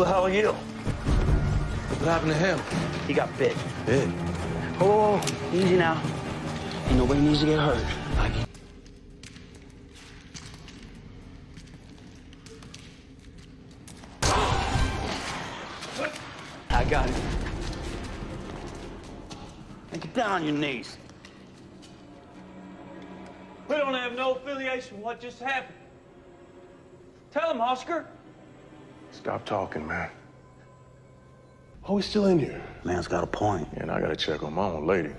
[0.00, 0.52] Who the hell are you?
[1.98, 2.58] What happened to him?
[3.06, 3.54] He got bit.
[3.84, 4.08] Bit.
[4.80, 5.20] Oh,
[5.52, 6.02] easy now.
[6.86, 7.84] Ain't nobody needs to get hurt.
[8.16, 8.46] I need
[16.70, 17.14] I got it.
[19.92, 20.96] Now get down on your knees.
[23.68, 25.76] We don't have no affiliation with what just happened.
[27.32, 28.06] Tell him, Oscar.
[29.20, 30.08] Stop talking, man.
[31.86, 32.62] Oh, he's still in here.
[32.84, 33.68] Man's got a point.
[33.76, 35.10] And I gotta check on my own lady.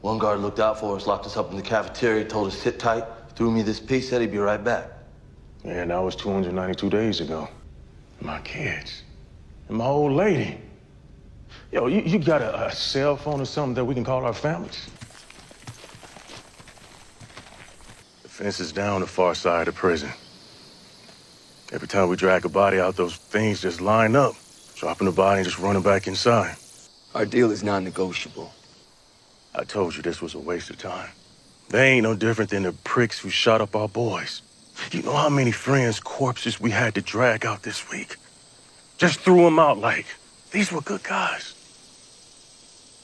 [0.00, 2.78] One guard looked out for us, locked us up in the cafeteria, told us sit
[2.78, 3.04] tight,
[3.36, 4.88] threw me this piece, said he'd be right back.
[5.64, 7.46] And that was 292 days ago.
[8.22, 9.02] My kids.
[9.68, 10.58] And my old lady.
[11.70, 14.32] Yo, you, you got a, a cell phone or something that we can call our
[14.32, 14.88] families?
[18.22, 20.10] The fence is down the far side of the prison.
[21.72, 24.34] Every time we drag a body out, those things just line up,
[24.74, 26.54] dropping the body and just running back inside.
[27.14, 28.52] Our deal is non-negotiable.
[29.54, 31.08] I told you this was a waste of time.
[31.70, 34.42] They ain't no different than the pricks who shot up our boys.
[34.90, 38.16] You know how many friends' corpses we had to drag out this week?
[38.98, 40.04] Just threw them out like
[40.50, 41.54] these were good guys.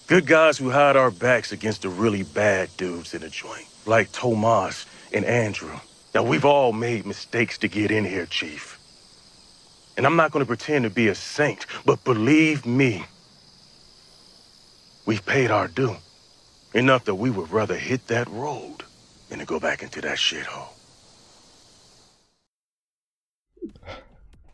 [0.08, 4.12] Good guys who had our backs against the really bad dudes in the joint, like
[4.12, 5.80] Tomas and Andrew.
[6.14, 8.78] Now, we've all made mistakes to get in here, Chief.
[9.97, 13.05] And I'm not going to pretend to be a saint, but believe me,
[15.06, 15.97] we've paid our due.
[16.75, 18.84] Enough that we would rather hit that road
[19.29, 20.68] than to go back into that shithole.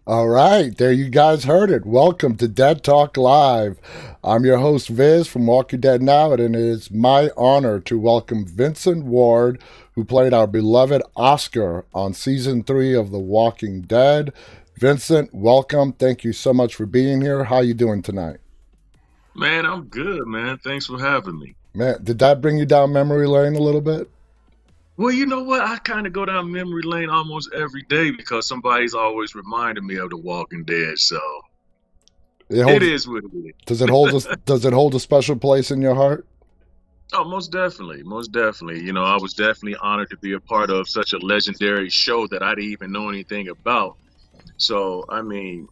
[0.07, 1.87] All right, there you guys heard it.
[1.87, 3.79] Welcome to Dead Talk Live.
[4.23, 8.45] I'm your host Viz from Walking Dead Now, and it is my honor to welcome
[8.47, 9.63] Vincent Ward,
[9.95, 14.35] who played our beloved Oscar on season three of The Walking Dead.
[14.77, 15.95] Vincent, welcome.
[15.95, 17.45] Thank you so much for being here.
[17.45, 18.41] How you doing tonight?
[19.35, 20.59] Man, I'm good, man.
[20.59, 21.55] Thanks for having me.
[21.73, 24.11] Man, did that bring you down memory lane a little bit?
[24.97, 25.61] Well, you know what?
[25.61, 29.97] I kind of go down memory lane almost every day because somebody's always reminding me
[29.97, 30.99] of The Walking Dead.
[30.99, 31.21] So
[32.49, 33.55] It, holds, it is what it is.
[33.67, 36.27] Does it hold a, Does it hold a special place in your heart?
[37.13, 38.83] Oh, most definitely, most definitely.
[38.83, 42.27] You know, I was definitely honored to be a part of such a legendary show
[42.29, 43.97] that I didn't even know anything about.
[44.57, 45.69] So, I mean,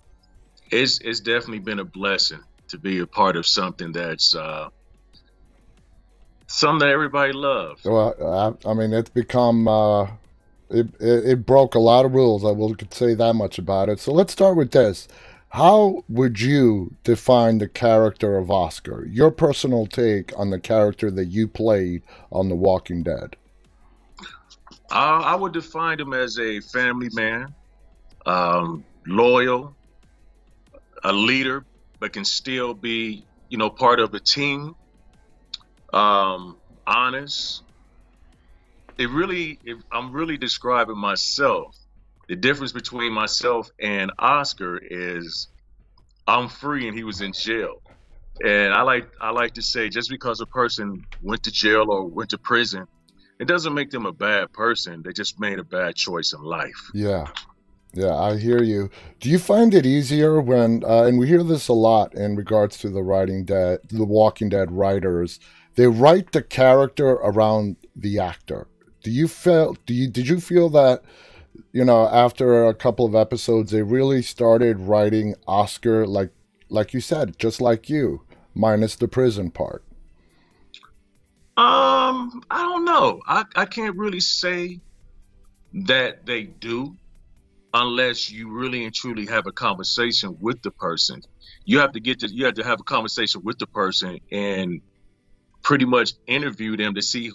[0.71, 4.69] it's it's definitely been a blessing to be a part of something that's uh,
[6.53, 7.85] something that everybody loves.
[7.85, 8.15] Well,
[8.65, 10.05] I, I mean, it's become uh,
[10.71, 12.45] it, it, it broke a lot of rules.
[12.45, 14.01] I will could say that much about it.
[14.01, 15.09] So let's start with this.
[15.51, 19.05] How would you define the character of Oscar?
[19.05, 23.37] Your personal take on the character that you played on The Walking Dead.
[24.91, 27.55] Uh, I would define him as a family man,
[28.25, 29.75] um, loyal,
[31.05, 31.67] a leader,
[31.99, 34.75] but can still be, you know, part of a team.
[35.93, 37.63] Um, honest.
[38.99, 41.77] It really, it, I'm really describing myself.
[42.29, 45.49] The difference between myself and Oscar is
[46.27, 47.83] I'm free and he was in jail.
[48.45, 52.07] And I like I like to say just because a person went to jail or
[52.07, 52.87] went to prison,
[53.39, 55.03] it doesn't make them a bad person.
[55.03, 56.91] They just made a bad choice in life.
[56.95, 57.27] Yeah.
[57.95, 58.89] Yeah, I hear you.
[59.21, 62.79] Do you find it easier when, uh, and we hear this a lot in regards
[62.79, 65.39] to the writing dead, the Walking Dead writers,
[65.75, 68.69] they write the character around the actor.
[69.03, 69.77] Do you feel?
[69.87, 71.03] Do you did you feel that?
[71.73, 76.31] You know, after a couple of episodes, they really started writing Oscar like,
[76.69, 78.23] like you said, just like you,
[78.55, 79.83] minus the prison part.
[81.57, 83.21] Um, I don't know.
[83.27, 84.81] I, I can't really say
[85.75, 86.97] that they do
[87.75, 91.23] unless you really and truly have a conversation with the person.
[91.65, 94.81] You have to get to you have to have a conversation with the person and
[95.63, 97.33] pretty much interview them to see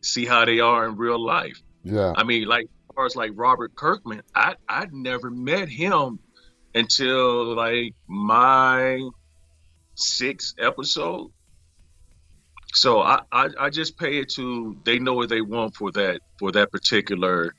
[0.00, 1.62] see how they are in real life.
[1.82, 2.12] Yeah.
[2.16, 6.18] I mean, like as far as like Robert Kirkman, I I'd never met him
[6.74, 9.00] until like my
[9.94, 11.30] sixth episode.
[12.72, 16.20] So I, I, I just pay it to they know what they want for that
[16.38, 17.54] for that particular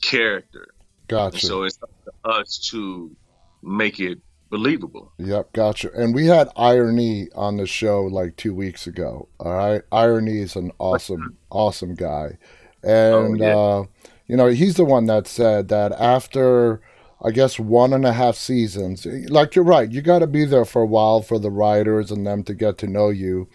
[0.00, 0.68] character.
[1.08, 1.34] Gotcha.
[1.34, 3.14] And so it's up to us to
[3.62, 4.18] make it
[4.58, 5.12] believable.
[5.18, 5.90] Yep, gotcha.
[5.92, 9.28] And we had IronE on the show like two weeks ago.
[9.40, 12.38] All right, IronE is an awesome, awesome guy,
[12.82, 13.56] and Oh, yeah.
[13.56, 13.84] uh,
[14.26, 16.80] you know he's the one that said that after
[17.22, 20.64] I guess one and a half seasons, like you're right, you got to be there
[20.66, 23.48] for a while for the writers and them to get to know you.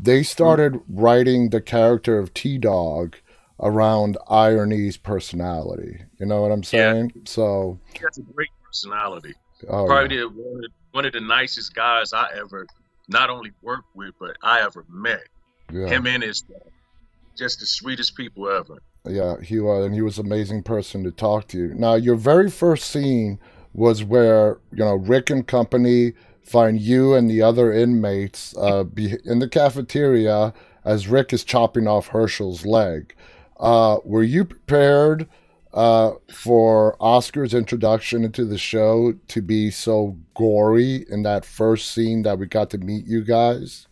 [0.00, 3.16] They started writing the character of T Dog
[3.60, 6.02] around IronE's personality.
[6.18, 6.96] You know what I'm saying?
[7.06, 7.12] Yeah.
[7.14, 7.26] saying?
[7.26, 9.34] So He has a great personality.
[9.68, 10.24] Oh, Probably yeah.
[10.24, 12.66] one, of the, one of the nicest guys I ever
[13.08, 15.24] not only worked with, but I ever met.
[15.70, 15.86] yeah.
[15.86, 16.44] Him and his
[17.36, 18.78] just the sweetest people ever.
[19.06, 21.74] Yeah, he was, and he was an amazing person to talk to.
[21.74, 23.38] Now, your very first scene
[23.74, 26.12] was where you know Rick and company
[26.42, 31.86] find you and the other inmates uh, be in the cafeteria as Rick is chopping
[31.88, 33.14] off Hershel's leg.
[33.58, 35.26] Uh, were you prepared
[35.74, 42.22] uh, for Oscar's introduction into the show to be so gory in that first scene
[42.22, 43.88] that we got to meet you guys?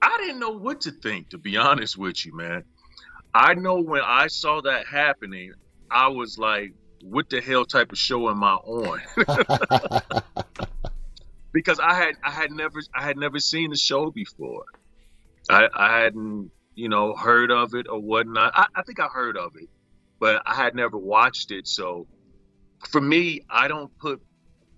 [0.00, 2.64] I didn't know what to think, to be honest with you, man.
[3.34, 5.52] I know when I saw that happening,
[5.90, 6.72] I was like,
[7.02, 9.02] what the hell type of show am I on?
[11.52, 14.64] because I had I had never I had never seen the show before.
[15.50, 18.52] I, I hadn't, you know, heard of it or whatnot.
[18.54, 19.68] I, I think I heard of it,
[20.18, 21.66] but I had never watched it.
[21.66, 22.06] So
[22.88, 24.20] for me, I don't put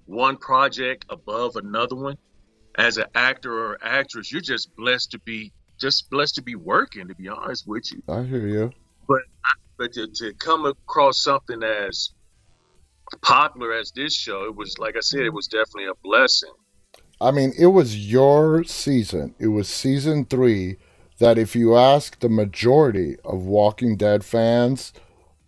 [0.07, 2.17] one project above another one.
[2.77, 7.09] As an actor or actress, you're just blessed to be just blessed to be working,
[7.09, 8.03] to be honest with you.
[8.09, 8.73] I hear you.
[9.07, 9.23] But
[9.77, 12.11] but to, to come across something as
[13.23, 16.53] popular as this show, it was like I said, it was definitely a blessing.
[17.21, 19.35] I mean, it was your season.
[19.41, 20.77] It was season three
[21.19, 24.93] that if you ask the majority of Walking Dead fans,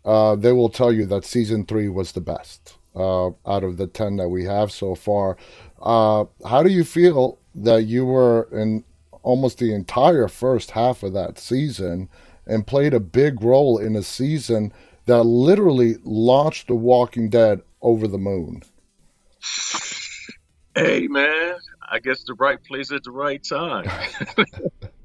[0.04, 3.86] uh, they will tell you that season three was the best uh, out of the
[3.86, 5.36] 10 that we have so far.
[5.80, 8.84] Uh, how do you feel that you were in
[9.22, 12.08] almost the entire first half of that season
[12.46, 14.72] and played a big role in a season
[15.06, 18.62] that literally launched The Walking Dead over the moon?
[20.74, 21.56] Hey man,
[21.90, 23.90] I guess the right place at the right time.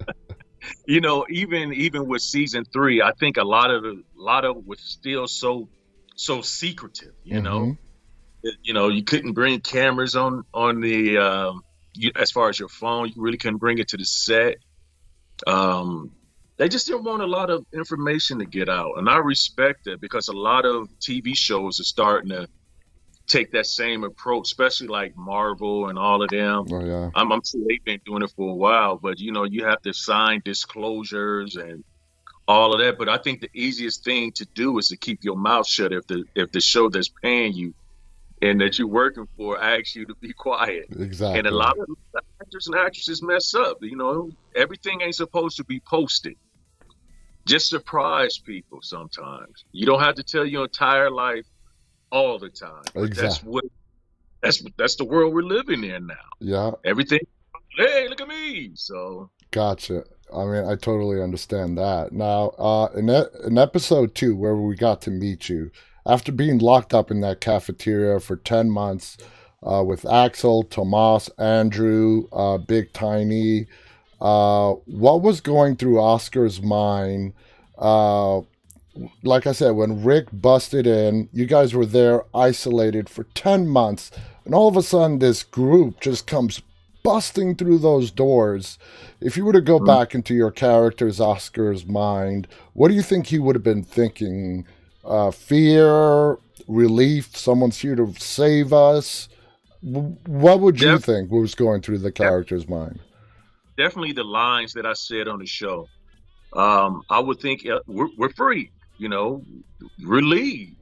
[0.85, 4.45] you know, even even with season three, I think a lot of the a lot
[4.45, 5.69] of was still so
[6.15, 7.13] so secretive.
[7.23, 7.77] You know, Mhm.
[8.43, 11.61] It- you know, you couldn't bring cameras on on the um,
[11.95, 13.07] you, as far as your phone.
[13.09, 14.57] You really couldn't bring it to the set.
[15.47, 16.11] Um,
[16.57, 19.99] they just didn't want a lot of information to get out, and I respect that
[20.01, 22.47] because a lot of TV shows are starting to
[23.27, 26.65] take that same approach, especially like Marvel and all of them.
[26.71, 27.09] Oh, yeah.
[27.15, 29.81] I'm, I'm sure they've been doing it for a while, but you know, you have
[29.83, 31.83] to sign disclosures and
[32.47, 32.97] all of that.
[32.97, 36.05] But I think the easiest thing to do is to keep your mouth shut if
[36.07, 37.73] the if the show that's paying you
[38.41, 40.85] and that you're working for asks you to be quiet.
[40.91, 41.39] Exactly.
[41.39, 41.87] And a lot of
[42.41, 43.77] actors and actresses mess up.
[43.81, 46.35] You know, everything ain't supposed to be posted.
[47.45, 49.65] Just surprise people sometimes.
[49.71, 51.45] You don't have to tell your entire life
[52.11, 52.83] all the time.
[52.93, 53.49] But That's Exactly.
[53.51, 53.63] what
[54.41, 56.15] that's that's the world we're living in now.
[56.39, 57.19] Yeah, Everything.
[57.77, 58.71] Hey, look at me.
[58.75, 60.03] So gotcha.
[60.35, 62.11] I mean, I totally understand that.
[62.11, 65.71] Now, uh, in, e- in episode two, where we got to meet you,
[66.05, 69.17] after being locked up in that cafeteria for 10 months
[69.63, 73.67] uh, with Axel, Tomas, Andrew, uh, Big Tiny,
[74.19, 77.33] uh, what was going through Oscar's mind?
[79.23, 84.11] Like I said, when Rick busted in, you guys were there isolated for 10 months,
[84.45, 86.61] and all of a sudden, this group just comes
[87.03, 88.79] busting through those doors.
[89.21, 93.27] If you were to go back into your character's Oscar's mind, what do you think
[93.27, 94.65] he would have been thinking?
[95.03, 96.37] Uh, fear,
[96.67, 99.29] relief, someone's here to save us?
[99.81, 102.99] What would you Def- think was going through the character's mind?
[103.77, 105.87] definitely the lines that I said on the show.
[106.53, 108.71] Um, I would think uh, we're, we're free.
[108.97, 109.43] You know,
[109.99, 110.77] relieved.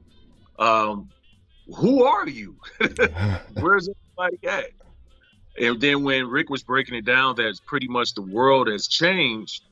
[0.58, 1.08] Um,
[1.66, 2.56] who are you?
[3.54, 4.66] Where's everybody at?
[5.58, 9.62] And then when Rick was breaking it down, that's pretty much the world has changed.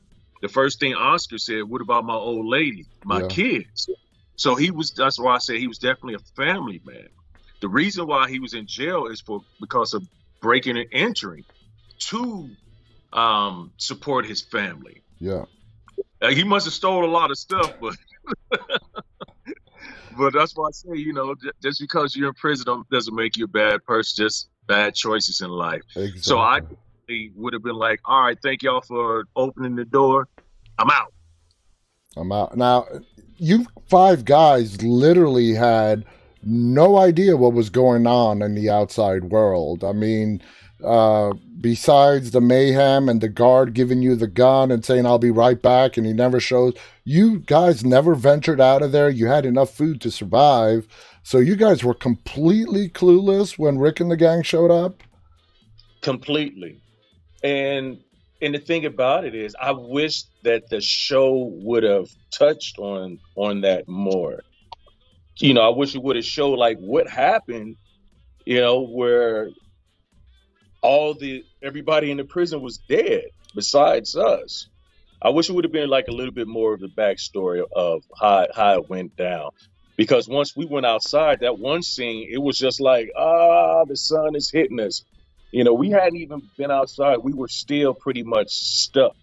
[0.41, 3.27] The first thing Oscar said, "What about my old lady, my Yeah.
[3.27, 3.89] kids?"
[4.35, 4.91] So he was.
[4.91, 7.07] That's why I said he was definitely a family man.
[7.61, 10.05] The reason why he was in jail is for because of
[10.41, 11.45] breaking and entering
[12.09, 12.49] to
[13.13, 15.01] um, support his family.
[15.19, 15.45] Yeah.
[16.21, 17.95] Uh, he must have stole a lot of stuff, but
[20.17, 23.45] but that's why I say, you know, just because you're in prison doesn't make you
[23.45, 24.23] a bad person.
[24.25, 25.81] Just bad choices in life.
[25.95, 26.21] Exactly.
[26.21, 26.61] So I
[27.35, 30.27] would have been like, all right, thank y'all for opening the door.
[30.79, 31.13] I'm out.
[32.15, 32.55] I'm out.
[32.55, 32.87] Now,
[33.37, 36.05] you five guys literally had
[36.43, 39.83] no idea what was going on in the outside world.
[39.83, 40.41] I mean,
[40.83, 45.31] uh, besides the mayhem and the guard giving you the gun and saying, I'll be
[45.31, 46.73] right back, and he never shows,
[47.03, 49.09] you guys never ventured out of there.
[49.09, 50.87] You had enough food to survive.
[51.23, 55.03] So you guys were completely clueless when Rick and the gang showed up?
[56.01, 56.81] completely.
[57.43, 57.99] And
[58.41, 63.19] and the thing about it is, I wish that the show would have touched on
[63.35, 64.43] on that more.
[65.37, 67.77] You know, I wish it would have showed like what happened
[68.45, 69.49] you know, where
[70.83, 73.23] all the everybody in the prison was dead
[73.55, 74.67] besides us.
[75.21, 78.03] I wish it would have been like a little bit more of the backstory of
[78.19, 79.51] how how it went down.
[79.95, 84.35] Because once we went outside, that one scene, it was just like, ah, the sun
[84.35, 85.03] is hitting us.
[85.51, 87.19] You know, we hadn't even been outside.
[87.19, 89.15] We were still pretty much stuck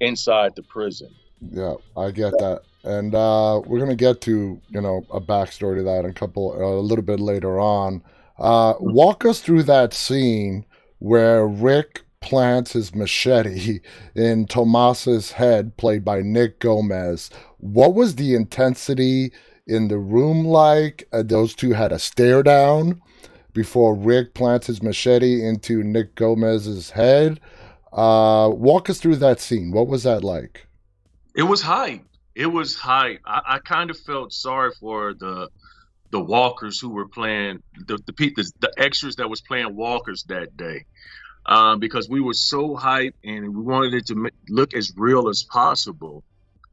[0.00, 1.14] inside the prison.
[1.40, 2.62] Yeah, I get that.
[2.82, 6.52] And uh, we're gonna get to you know a backstory to that in a couple
[6.60, 8.02] a little bit later on.
[8.38, 10.64] Uh, walk us through that scene
[10.98, 13.80] where Rick plants his machete
[14.14, 17.30] in Tomas's head, played by Nick Gomez.
[17.58, 19.32] What was the intensity
[19.66, 21.08] in the room like?
[21.12, 23.00] Uh, those two had a stare down
[23.52, 27.40] before Rick plants his machete into Nick Gomez's head.
[27.92, 29.70] Uh, walk us through that scene.
[29.72, 30.66] What was that like?
[31.34, 32.04] It was hype.
[32.34, 33.20] It was hype.
[33.24, 35.48] I, I kind of felt sorry for the
[36.10, 40.56] the walkers who were playing the the, the, the extras that was playing walkers that
[40.56, 40.84] day.
[41.46, 45.44] Um, because we were so hyped and we wanted it to look as real as
[45.44, 46.22] possible.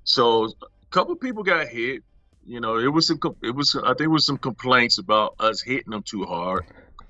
[0.04, 2.04] So a couple people got hit.
[2.46, 5.62] You know, it was some, it was I think it was some complaints about us
[5.62, 6.66] hitting them too hard,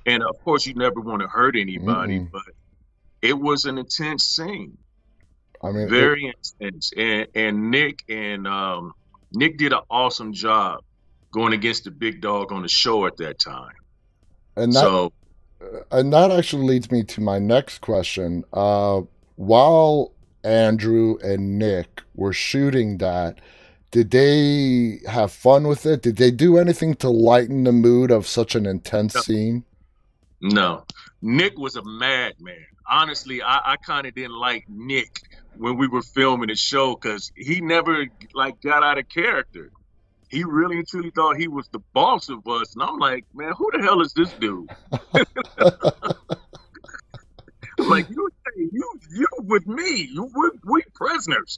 [0.05, 2.43] and of course you never want to hurt anybody, mm but
[3.21, 4.77] it was an intense scene.
[5.63, 8.93] I mean, very it, intense, and and Nick and um,
[9.33, 10.83] Nick did an awesome job
[11.35, 13.73] going against the big dog on the show at that time.
[14.55, 15.13] And that, so,
[15.91, 18.43] and that actually leads me to my next question.
[18.53, 19.01] Uh,
[19.35, 20.13] while
[20.43, 23.39] Andrew and Nick were shooting that,
[23.91, 26.01] did they have fun with it?
[26.01, 29.21] Did they do anything to lighten the mood of such an intense no.
[29.21, 29.63] scene?
[30.41, 30.85] No.
[31.21, 35.21] Nick was a madman honestly, I, I kind of didn't like Nick
[35.57, 39.71] when we were filming the show because he never like got out of character.
[40.35, 43.53] He really and truly thought he was the boss of us, and I'm like, man,
[43.57, 44.69] who the hell is this dude?
[47.89, 51.57] like you, you, you with me, you we, we prisoners.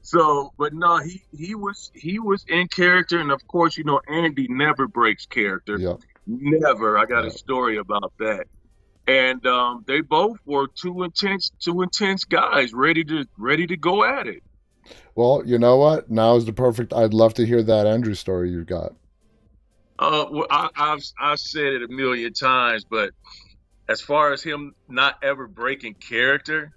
[0.00, 4.00] So, but no, he he was he was in character, and of course, you know,
[4.08, 5.78] Andy never breaks character.
[5.78, 6.00] Yep.
[6.26, 6.98] Never.
[6.98, 8.46] I got a story about that
[9.08, 14.04] and um, they both were two intense, two intense guys, ready to ready to go
[14.04, 14.42] at it.
[15.14, 16.10] Well, you know what?
[16.10, 16.92] Now is the perfect.
[16.92, 18.92] I'd love to hear that Andrew story you've got.
[19.98, 23.10] Uh, well, I, I've I've said it a million times, but
[23.88, 26.72] as far as him not ever breaking character,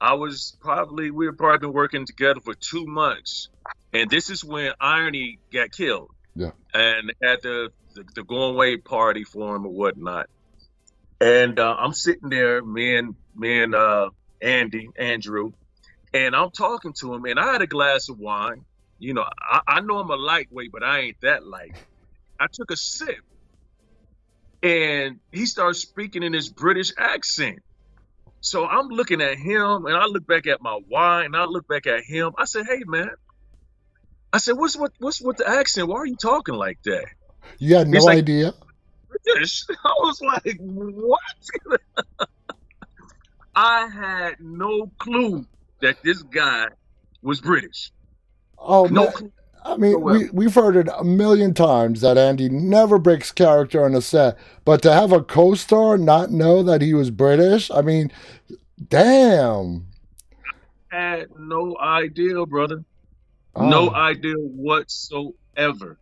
[0.00, 3.48] I was probably we were probably been working together for two months,
[3.92, 6.10] and this is when IronE got killed.
[6.34, 10.28] Yeah, and at the the, the going away party for him or whatnot.
[11.20, 14.10] And uh, I'm sitting there, me and me and uh,
[14.40, 15.52] Andy, Andrew,
[16.16, 18.64] and I'm talking to him, and I had a glass of wine.
[18.98, 21.74] You know, I, I know I'm a lightweight, but I ain't that light.
[22.40, 23.16] I took a sip,
[24.62, 27.58] and he starts speaking in his British accent.
[28.40, 31.68] So I'm looking at him, and I look back at my wine, and I look
[31.68, 32.32] back at him.
[32.38, 33.10] I said, "Hey, man,"
[34.32, 35.88] I said, "What's what what's with the accent?
[35.88, 37.06] Why are you talking like that?"
[37.58, 38.54] You had no idea.
[39.24, 39.64] British.
[39.84, 41.20] I was like, what?
[43.54, 45.46] I had no clue
[45.80, 46.66] that this guy
[47.22, 47.90] was British.
[48.58, 49.04] Oh no!
[49.04, 49.32] Man.
[49.64, 53.84] I mean, oh, we, we've heard it a million times that Andy never breaks character
[53.84, 57.80] on a set, but to have a co-star not know that he was British, I
[57.82, 58.12] mean,
[58.88, 59.86] damn.
[60.92, 62.84] I had no idea, brother.
[63.56, 63.68] Oh.
[63.68, 65.98] No idea whatsoever.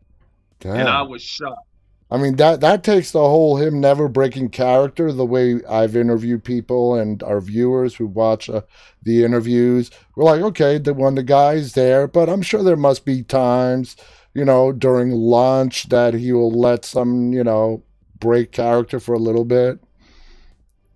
[0.60, 0.76] Damn.
[0.76, 1.66] And I was shocked.
[2.14, 5.10] I mean that that takes the whole him never breaking character.
[5.10, 8.60] The way I've interviewed people and our viewers who watch uh,
[9.02, 13.04] the interviews, we're like, okay, the when the guy's there, but I'm sure there must
[13.04, 13.96] be times,
[14.32, 17.82] you know, during lunch that he will let some, you know,
[18.20, 19.80] break character for a little bit.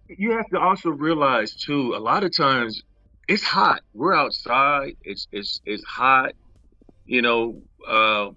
[0.07, 1.97] You have to also realize too.
[1.97, 2.85] A lot of times,
[3.27, 3.83] it's hot.
[3.93, 4.97] We're outside.
[5.03, 6.35] It's it's it's hot.
[7.07, 7.61] You know.
[7.89, 8.31] Uh,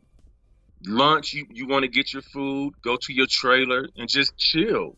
[0.85, 4.95] lunch, you, you want to get your food, go to your trailer and just chill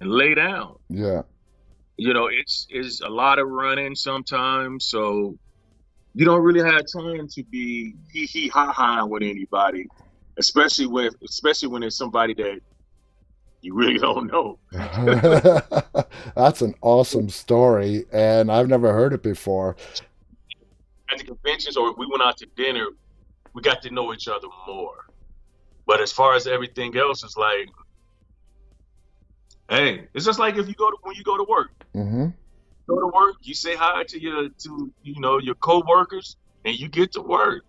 [0.00, 0.76] and lay down.
[0.88, 1.22] Yeah.
[1.96, 5.38] You know, it's it's a lot of running sometimes, so
[6.14, 9.86] you don't really have time to be hee hee ha ha with anybody,
[10.36, 12.60] especially with especially when it's somebody that
[13.62, 14.58] you really don't know.
[16.36, 19.76] That's an awesome story, and I've never heard it before.
[21.12, 22.88] At the conventions, or if we went out to dinner,
[23.54, 25.03] we got to know each other more.
[25.86, 27.68] But as far as everything else, it's like,
[29.68, 31.70] hey, it's just like if you go to when you go to work.
[31.94, 32.28] Mm-hmm.
[32.86, 36.88] Go to work, you say hi to your to you know your coworkers, and you
[36.88, 37.64] get to work.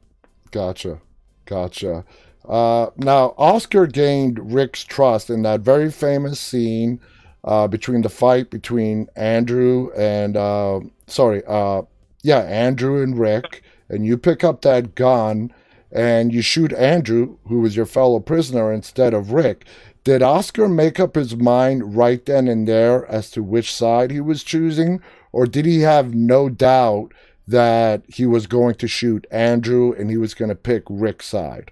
[0.51, 1.00] Gotcha,
[1.45, 2.05] gotcha.
[2.48, 7.00] Uh, now, Oscar gained Rick's trust in that very famous scene
[7.43, 11.84] uh, between the fight between Andrew and, uh, sorry, uh,
[12.24, 13.63] yeah, Andrew and Rick.
[13.89, 15.53] And you pick up that gun
[15.95, 19.65] and you shoot Andrew, who was your fellow prisoner, instead of Rick.
[20.03, 24.19] Did Oscar make up his mind right then and there as to which side he
[24.19, 25.01] was choosing?
[25.31, 27.13] Or did he have no doubt
[27.47, 31.71] that he was going to shoot Andrew and he was going to pick Rick's side?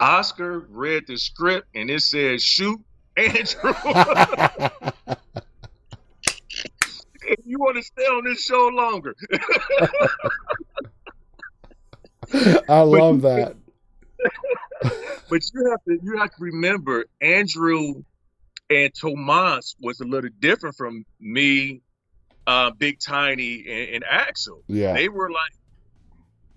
[0.00, 2.80] Oscar read the script and it said shoot
[3.16, 3.74] Andrew.
[7.22, 9.14] if you want to stay on this show longer.
[12.68, 13.56] I love that.
[14.82, 18.02] but you have to you have to remember Andrew
[18.70, 21.82] and Tomas was a little different from me,
[22.46, 24.62] uh, Big Tiny, and, and Axel.
[24.66, 24.94] Yeah.
[24.94, 25.52] They were like,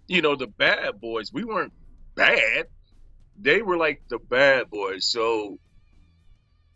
[0.07, 1.31] you know, the bad boys.
[1.31, 1.73] We weren't
[2.15, 2.67] bad.
[3.39, 5.05] They were like the bad boys.
[5.05, 5.59] So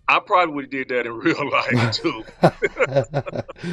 [0.08, 2.24] I probably would have did that in real life too.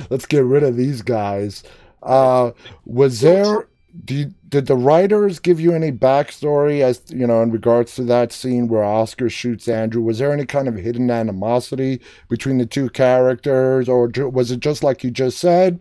[0.09, 1.63] Let's get rid of these guys.
[2.03, 2.53] Uh,
[2.85, 3.69] was there?
[4.05, 8.05] Do you, did the writers give you any backstory as you know in regards to
[8.05, 10.03] that scene where Oscar shoots Andrew?
[10.03, 14.83] Was there any kind of hidden animosity between the two characters, or was it just
[14.83, 15.81] like you just said?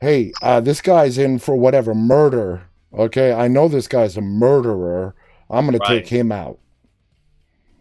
[0.00, 2.62] Hey, uh, this guy's in for whatever murder.
[2.92, 5.14] Okay, I know this guy's a murderer.
[5.48, 6.04] I'm gonna Right.
[6.04, 6.58] take him out.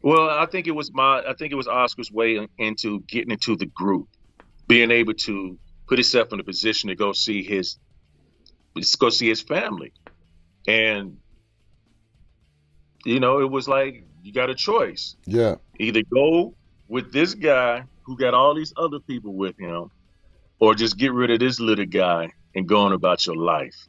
[0.01, 3.55] Well, I think it was my I think it was Oscar's way into getting into
[3.55, 4.07] the group,
[4.67, 5.57] being able to
[5.87, 7.77] put himself in a position to go see his
[8.99, 9.91] go see his family.
[10.67, 11.17] And
[13.05, 15.15] you know, it was like you got a choice.
[15.25, 16.53] Yeah, Either go
[16.87, 19.91] with this guy who got all these other people with him,
[20.59, 23.87] or just get rid of this little guy and go on about your life.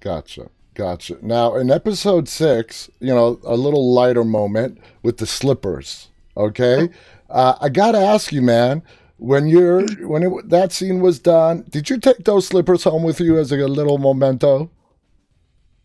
[0.00, 0.50] Gotcha.
[0.74, 1.18] Gotcha.
[1.20, 6.08] Now, in episode six, you know, a little lighter moment with the slippers.
[6.36, 6.88] Okay.
[7.28, 8.82] Uh, I got to ask you, man,
[9.18, 13.20] when you're, when it, that scene was done, did you take those slippers home with
[13.20, 14.70] you as a little memento?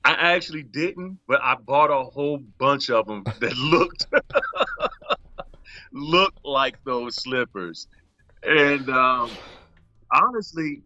[0.08, 4.06] I actually didn't, but I bought a whole bunch of them that looked
[5.92, 7.88] looked like those slippers.
[8.42, 9.30] And um,
[10.14, 10.82] honestly,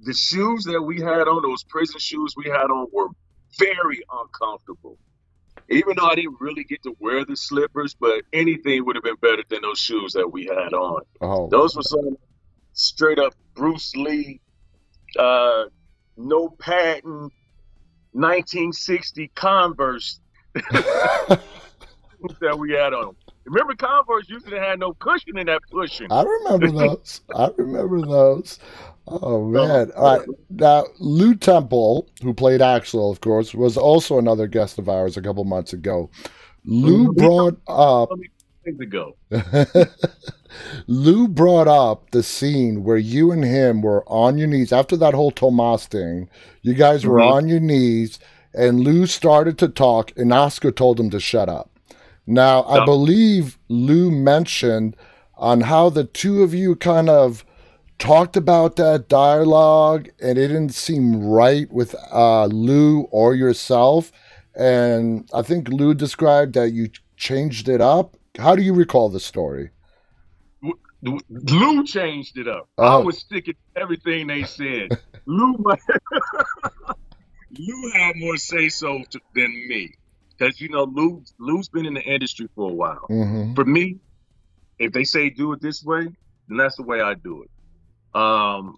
[0.00, 3.08] the shoes that we had on, those prison shoes we had on, were
[3.58, 4.96] very uncomfortable.
[5.68, 9.16] Even though I didn't really get to wear the slippers, but anything would have been
[9.16, 11.02] better than those shoes that we had on.
[11.20, 12.16] Oh, Those were some
[12.72, 14.40] straight up Bruce Lee,
[15.18, 15.64] uh,
[16.16, 17.32] no patent,
[18.14, 20.20] 1960 Converse
[20.54, 21.38] that
[22.58, 23.14] we had on.
[23.44, 26.06] Remember, Converse usually had no cushion in that cushion.
[26.10, 27.20] I remember those.
[27.34, 28.58] I remember those.
[29.06, 29.90] Oh man!
[29.94, 30.28] Uh, All right.
[30.48, 35.22] Now, Lew Temple, who played Axel, of course, was also another guest of ours a
[35.22, 36.08] couple months ago.
[36.64, 38.08] Lew brought up
[38.64, 39.16] Things ago.
[40.86, 45.14] Lew brought up the scene where you and him were on your knees after that
[45.14, 46.28] whole Tomas thing.
[46.62, 47.32] You guys were Mhm.
[47.32, 48.18] on your knees,
[48.54, 51.70] and Lew started to talk, and Oscar told him to shut up.
[52.26, 54.96] Now, I believe Lew mentioned
[55.36, 57.44] on how the two of you kind of
[57.98, 64.10] talked about that dialogue, and it didn't seem right with uh, Lew or yourself.
[64.54, 68.16] And I think Lew described that you changed it up.
[68.38, 69.70] How do you recall the story?
[71.30, 72.68] Lew changed it up.
[72.82, 73.00] I Oh.
[73.00, 74.90] was sticking to everything they said.
[75.26, 75.56] Lew,
[77.58, 79.94] Lew had more say so to, than me,
[80.38, 83.10] because you know Lew Lew's been in the industry for a while.
[83.10, 83.98] hmm For me,
[84.78, 86.04] if they say do it this way,
[86.48, 88.20] then that's the way I do it.
[88.20, 88.76] Um,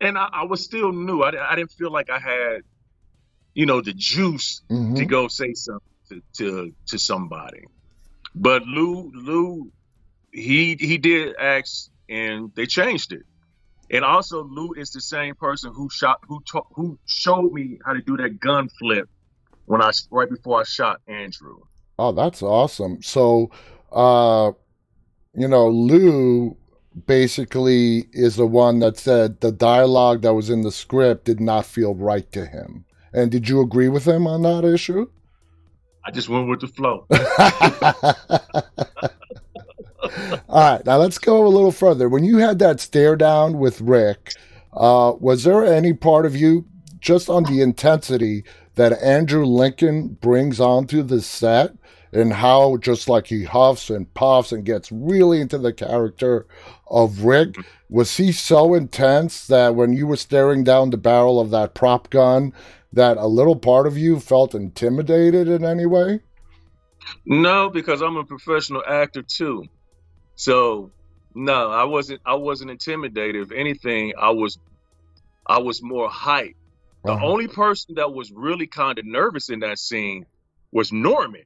[0.00, 1.22] and I, I was still new.
[1.22, 2.62] I, I didn't feel like I had,
[3.54, 7.64] you know, the juice hmm to go say something to, to to somebody.
[8.34, 9.70] But Lew Lew
[10.32, 13.22] he he did ask and they changed it.
[13.90, 17.92] And also Lew is the same person who shot who ta- who showed me how
[17.92, 19.08] to do that gun flip
[19.66, 21.58] when I right before I shot Andrew.
[21.98, 23.02] Oh, that's awesome.
[23.02, 23.50] So,
[23.92, 24.52] uh,
[25.34, 26.56] you know, Lew
[27.06, 31.66] basically is the one that said the dialogue that was in the script did not
[31.66, 32.84] feel right to him.
[33.12, 35.10] And did you agree with him on that issue?
[36.04, 37.06] I just went with the flow.
[40.48, 42.08] All right, now let's go a little further.
[42.08, 44.32] When you had that stare down with Rick,
[44.72, 46.66] uh, was there any part of you
[46.98, 51.74] just on the intensity that Andrew Lincoln brings onto the set
[52.12, 56.46] and how just like he huffs and puffs and gets really into the character
[56.88, 57.56] of Rick?
[57.88, 62.10] Was he so intense that when you were staring down the barrel of that prop
[62.10, 62.52] gun,
[62.92, 66.20] that a little part of you felt intimidated in any way?
[67.26, 69.68] No, because I'm a professional actor too.
[70.36, 70.92] So
[71.34, 73.42] no, I wasn't I wasn't intimidated.
[73.42, 74.58] If anything, I was
[75.48, 76.54] I was more hyped.
[77.06, 77.22] The Uh-huh.
[77.22, 80.26] only person that was really kind of nervous in that scene
[80.72, 81.44] was Norman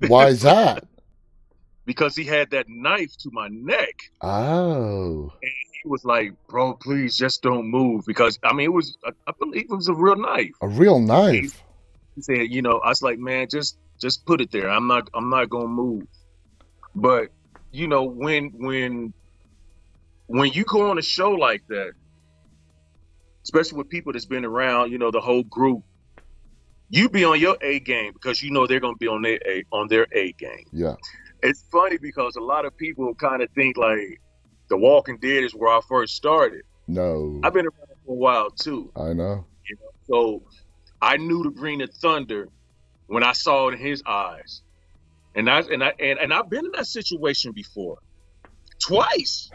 [0.00, 0.84] Why is that?
[1.86, 3.94] because he had that knife to my neck.
[4.22, 5.32] Oh,
[5.82, 9.64] He was like, "Bro, please just don't move," because I mean, it was I, believe
[9.70, 10.52] it was a real knife.
[10.60, 11.62] a real knife.
[12.14, 14.68] He said, "You know," I was like, "Man, just just put it there.
[14.70, 16.02] I'm not I'm not gonna move."
[16.94, 17.28] But
[17.72, 19.14] you know, when when
[20.26, 21.92] when you go on a show like that,
[23.44, 25.82] especially with people that's been around, you know, the whole group,
[26.90, 29.64] you be on your A game because you know they're gonna be on their A
[29.72, 30.66] on their A game.
[30.72, 30.96] Yeah.
[31.42, 34.20] It's funny because a lot of people kind of think like
[34.70, 36.62] The Walking Dead is where I first started.
[36.88, 38.90] No, I've been around for a while too.
[38.96, 39.44] I know.
[39.68, 39.90] You know?
[40.06, 40.42] So
[41.02, 42.48] I knew the Green of Thunder
[43.06, 44.62] when I saw it in his eyes.
[45.34, 47.98] And I and I and, and I've been in that situation before.
[48.80, 49.50] Twice.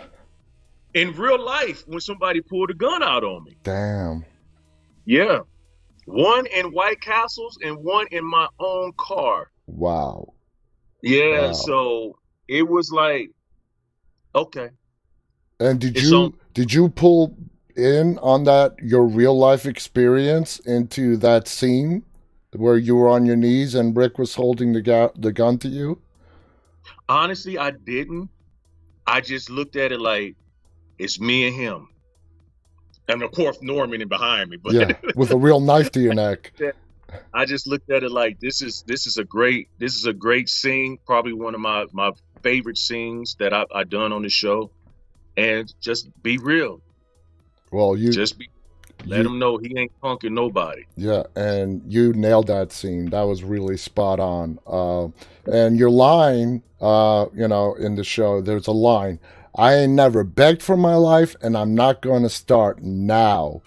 [0.94, 3.58] In real life when somebody pulled a gun out on me.
[3.64, 4.24] Damn.
[5.06, 5.40] Yeah.
[6.06, 9.50] One in White Castles and one in my own car.
[9.66, 10.34] Wow.
[11.02, 11.52] Yeah, Wow.
[11.54, 13.32] so it was like
[14.34, 14.70] okay.
[15.60, 17.36] And did you did you pull
[17.76, 22.04] in on that your real life experience into that scene
[22.54, 25.68] where you were on your knees and Rick was holding the ga- the gun to
[25.68, 26.02] you?
[27.08, 28.30] Honestly, I didn't.
[29.08, 30.36] I just looked at it like
[30.98, 31.88] it's me and him.
[33.08, 36.16] And of course Norman in behind me, but Yeah, with a real knife to your
[36.16, 36.54] neck.
[37.34, 40.14] I just looked at it like this is this is a great this is a
[40.14, 44.30] great scene, probably one of my my favorite scenes that I I done on the
[44.30, 44.72] show.
[45.38, 46.82] And just be real.
[47.72, 48.48] Well, you Just be
[49.06, 50.84] let you- him know he ain't punking nobody.
[50.96, 53.10] Yeah, and you nailed that scene.
[53.10, 54.60] That was really spot on.
[54.66, 55.08] Uh,
[55.52, 59.20] and your line, uh, you know, in the show, there's a line:
[59.56, 63.62] "I ain't never begged for my life, and I'm not going to start now."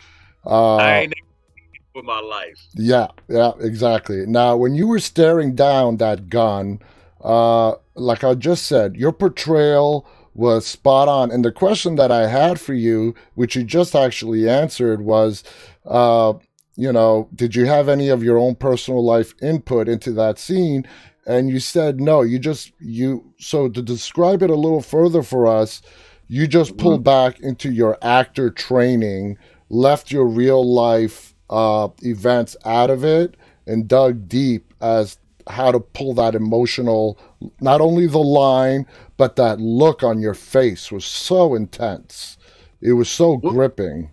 [0.47, 2.59] Uh, I ain't never begged for my life.
[2.75, 4.25] yeah, yeah, exactly.
[4.27, 6.81] Now, when you were staring down that gun,
[7.23, 10.07] uh, like I just said, your portrayal
[10.38, 11.33] was spot on.
[11.33, 15.42] And the question that I had for you, which you just actually answered, was,
[15.85, 16.35] uh,
[16.77, 20.87] you know, did you have any of your own personal life input into that scene?
[21.27, 22.22] And you said no.
[22.22, 23.35] You just you.
[23.40, 25.83] So to describe it a little further for us,
[26.29, 29.38] you just pulled back into your actor training,
[29.70, 35.81] left your real life uh, events out of it, and dug deep as how to
[35.81, 37.18] pull that emotional,
[37.61, 42.37] not only the line, but that look on your face was so intense.
[42.81, 44.11] It was so Well- gripping.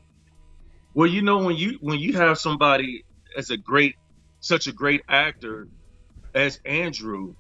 [0.93, 3.03] Well, you know when you when you have somebody
[3.37, 3.95] as a great
[4.39, 5.67] such a great actor
[6.33, 7.35] as Andrew,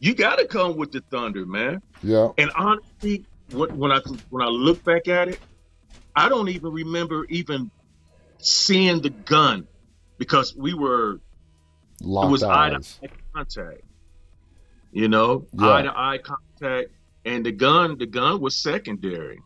[0.00, 1.80] you got to come with the thunder, man.
[2.02, 2.28] Yeah.
[2.36, 5.40] And honestly, when, when I when I look back at it,
[6.14, 7.70] I don't even remember even
[8.38, 9.66] seeing the gun
[10.18, 11.20] because we were it
[12.06, 13.80] Locked was eye to eye contact.
[14.92, 15.74] You know, Yeah.
[15.74, 16.90] eye to eye contact,
[17.24, 19.38] and the gun the gun was secondary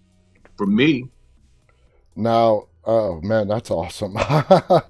[0.57, 1.09] for me.
[2.15, 4.17] Now, oh man, that's awesome.
[4.19, 4.81] uh,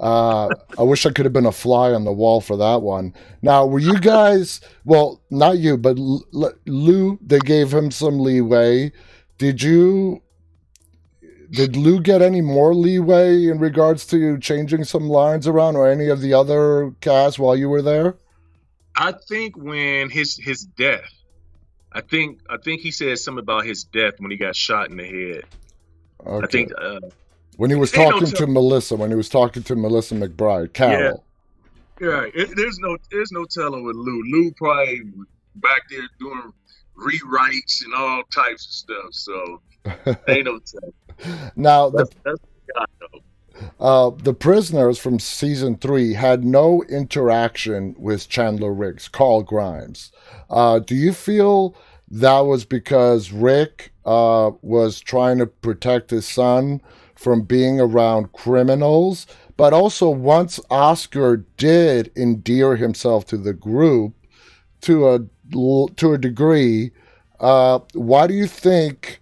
[0.00, 3.14] I wish I could have been a fly on the wall for that one.
[3.42, 8.92] Now, were you guys, well, not you, but Lew, they gave him some leeway.
[9.38, 10.22] Did you,
[11.50, 16.08] did Lew get any more leeway in regards to changing some lines around or any
[16.08, 18.16] of the other cast while you were there?
[18.96, 21.10] I think when his his death,
[21.92, 24.96] I think I think he said something about his death when he got shot in
[24.96, 25.44] the head.
[26.26, 26.44] Okay.
[26.44, 27.00] I think uh,
[27.56, 30.72] when he was Ain't no talking to Melissa, when he was talking to Melissa McBride,
[30.72, 31.24] Carol.
[32.00, 34.22] yeah, it, there's no there's no telling with Lew.
[34.24, 35.02] Lew probably
[35.56, 36.52] back there doing
[36.96, 39.12] rewrites and all types of stuff.
[39.12, 39.60] So
[40.28, 41.50] ain't no telling.
[41.56, 42.40] Now, the That's,
[43.78, 50.12] Uh, the prisoners from season three had no interaction with Chandler Riggs, Carl Grimes.
[50.48, 51.74] Uh, do you feel
[52.10, 56.80] that was because Rick uh, was trying to protect his son
[57.14, 59.26] from being around criminals?
[59.56, 64.14] But also, once Oscar did endear himself to the group
[64.82, 65.20] to a
[65.96, 66.92] to a degree,
[67.40, 69.19] uh, why do you think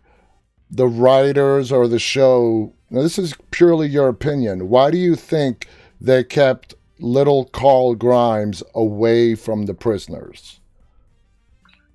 [0.70, 5.66] the writers or the show now this is purely your opinion why do you think
[6.00, 10.60] they kept little carl grimes away from the prisoners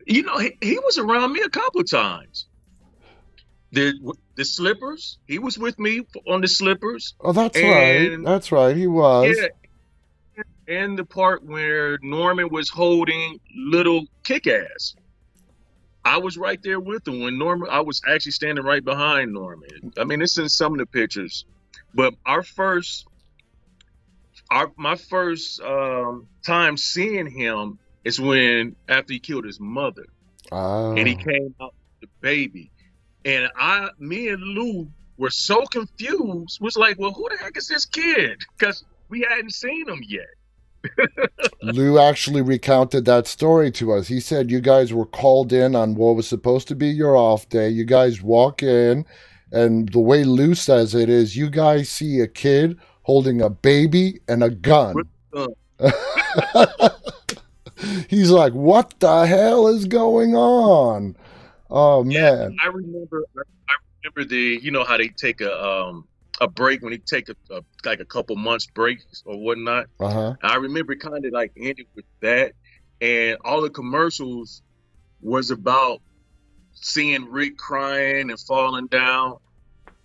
[0.05, 2.47] You know, he, he was around me a couple of times.
[3.71, 3.93] The
[4.35, 7.15] the slippers, he was with me on the slippers.
[7.21, 10.43] oh that's right that's right he was Yeah.
[10.67, 14.95] and the part where Norman was holding little kick ass.
[16.05, 17.69] I was right there with him when Norman.
[17.71, 19.93] I was actually standing right behind Norman.
[19.97, 21.45] I mean, it's in some of the pictures,
[21.93, 23.07] but our first,
[24.51, 30.05] our my first um, time seeing him is when after he killed his mother,
[30.51, 30.93] Oh.
[30.95, 32.69] and he came out the baby,
[33.23, 36.59] and I, me and Lew were so confused.
[36.59, 38.41] Was like, well, who the heck is this kid?
[38.57, 40.27] Because we hadn't seen him yet.
[41.61, 44.07] Lew actually recounted that story to us.
[44.07, 47.47] He said you guys were called in on what was supposed to be your off
[47.49, 47.69] day.
[47.69, 49.05] You guys walk in,
[49.51, 54.19] and the way Lew says it is you guys see a kid holding a baby
[54.27, 54.95] and a gun.
[58.07, 61.15] He's like, what the hell is going on?
[61.69, 62.55] Oh, man.
[62.63, 63.25] I remember.
[63.35, 63.41] I
[64.03, 64.59] remember the.
[64.61, 66.07] You know how they take a um
[66.43, 69.87] a break when he take a, a like a couple months break or whatnot.
[69.99, 70.33] Uh huh.
[70.43, 72.53] I remember kind of like ended with that,
[73.01, 74.61] and all the commercials
[75.21, 76.01] was about
[76.73, 79.37] seeing Rick crying and falling down,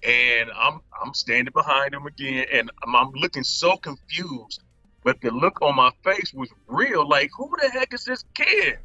[0.03, 4.63] and I'm I'm standing behind him again, and I'm, I'm looking so confused,
[5.03, 7.07] but the look on my face was real.
[7.07, 8.79] Like, who the heck is this kid?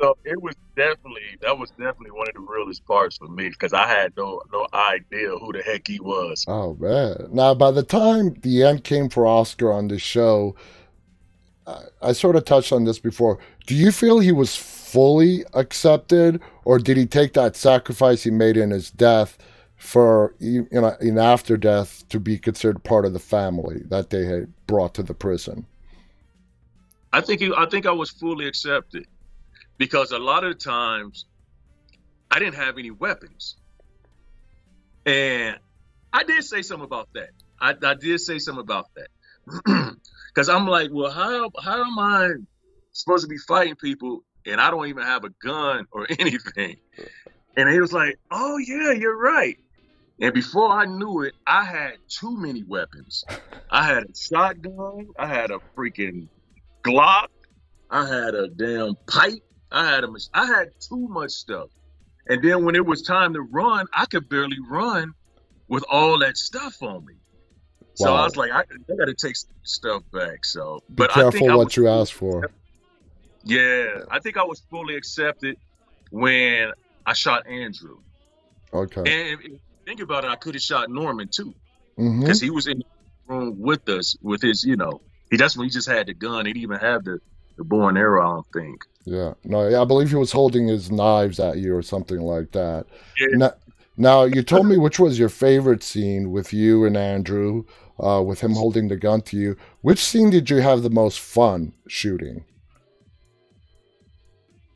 [0.00, 3.72] so it was definitely that was definitely one of the realest parts for me because
[3.72, 6.44] I had no no idea who the heck he was.
[6.46, 7.28] Oh man!
[7.30, 10.54] Now, by the time the end came for Oscar on the show,
[11.66, 13.38] I, I sort of touched on this before.
[13.66, 18.56] Do you feel he was fully accepted, or did he take that sacrifice he made
[18.56, 19.38] in his death
[19.76, 24.24] for you know in after death to be considered part of the family that they
[24.24, 25.66] had brought to the prison?
[27.12, 29.06] I think he, I think I was fully accepted
[29.78, 31.26] because a lot of the times
[32.30, 33.56] I didn't have any weapons,
[35.06, 35.58] and
[36.12, 37.30] I did say something about that.
[37.60, 39.08] I, I did say something about that
[40.34, 42.30] because I'm like, well, how how am I
[42.92, 46.76] supposed to be fighting people and I don't even have a gun or anything?
[47.56, 49.56] And he was like, oh yeah, you're right.
[50.20, 53.26] And before I knew it, I had too many weapons.
[53.70, 55.08] I had a shotgun.
[55.18, 56.28] I had a freaking
[56.86, 57.28] Glock.
[57.90, 59.42] I had a damn pipe.
[59.70, 61.68] I had a I had too much stuff.
[62.28, 65.14] And then when it was time to run, I could barely run
[65.68, 67.14] with all that stuff on me.
[67.94, 70.44] So I was like, I, I got to take stuff back.
[70.44, 72.48] So, Be but I think careful I what was, you ask for.
[73.42, 75.56] yeah, I think I was fully accepted
[76.10, 76.70] when
[77.04, 77.98] I shot Andrew.
[78.72, 79.00] Okay.
[79.00, 81.54] And if you think about it, I could have shot Norman too
[81.98, 82.20] mm-hmm.
[82.20, 82.84] because he was in the
[83.34, 85.00] room with us with his, you know,
[85.30, 86.46] he that's when he just had the gun.
[86.46, 87.20] He didn't even have the
[87.56, 88.22] the bow and arrow.
[88.22, 88.84] I don't think.
[89.08, 89.32] Yeah.
[89.44, 92.84] No, I believe he was holding his knives at you or something like that.
[93.18, 93.36] Yeah.
[93.36, 93.52] Now,
[93.96, 97.64] now you told me which was your favorite scene with you and Andrew,
[97.98, 99.56] uh, with him holding the gun to you.
[99.80, 102.44] Which scene did you have the most fun shooting?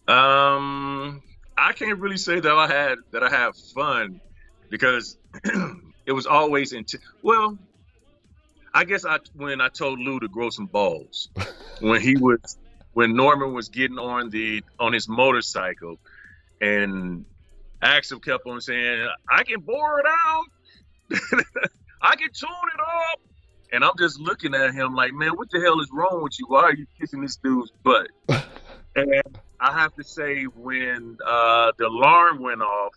[0.08, 1.22] Um,
[1.58, 4.20] I can't really say that I had that I have fun
[4.70, 5.18] because
[6.06, 6.86] it was always in.
[7.22, 7.58] well,
[8.72, 11.28] I guess I when I told Lew to grow some balls
[11.80, 12.56] when he was
[12.92, 15.98] when Norman was getting on the on his motorcycle
[16.60, 17.24] and
[17.82, 20.44] Axel kept on saying, "I can bore it out,
[22.00, 23.20] I can tune it up,"
[23.72, 26.46] and I'm just looking at him like, "Man, what the hell is wrong with you?
[26.48, 28.08] Why are you kissing this dude's butt?"
[28.96, 32.94] and I have to say, when uh, the alarm went off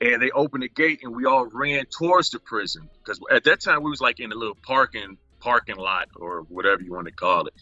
[0.00, 3.60] and they opened the gate and we all ran towards the prison because at that
[3.60, 7.12] time we was like in a little parking parking lot or whatever you want to
[7.12, 7.54] call it,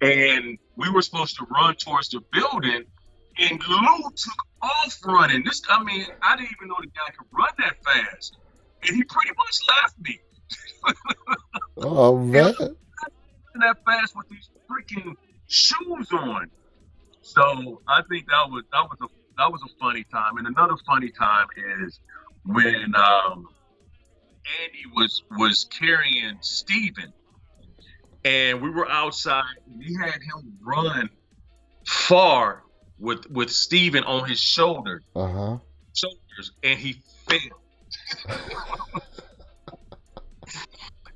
[0.00, 2.84] and we were supposed to run towards the building.
[3.40, 5.44] And Lew took off running.
[5.44, 8.36] This, I mean, I didn't even know the guy could run that fast,
[8.82, 10.18] and he pretty much left me
[11.80, 12.54] Oh man,
[13.54, 15.14] that fast with these freaking
[15.46, 16.50] shoes on.
[17.22, 19.06] So I think that was that was a
[19.36, 20.38] that was a funny time.
[20.38, 21.46] And another funny time
[21.84, 22.00] is
[22.44, 23.46] when um,
[24.60, 27.12] Andy was was carrying Steven
[28.28, 29.44] and we were outside
[29.76, 31.08] We had him run
[31.86, 32.62] far
[32.98, 35.58] with with Steven on his shoulder uh huh.
[35.94, 37.40] shoulders and he fell.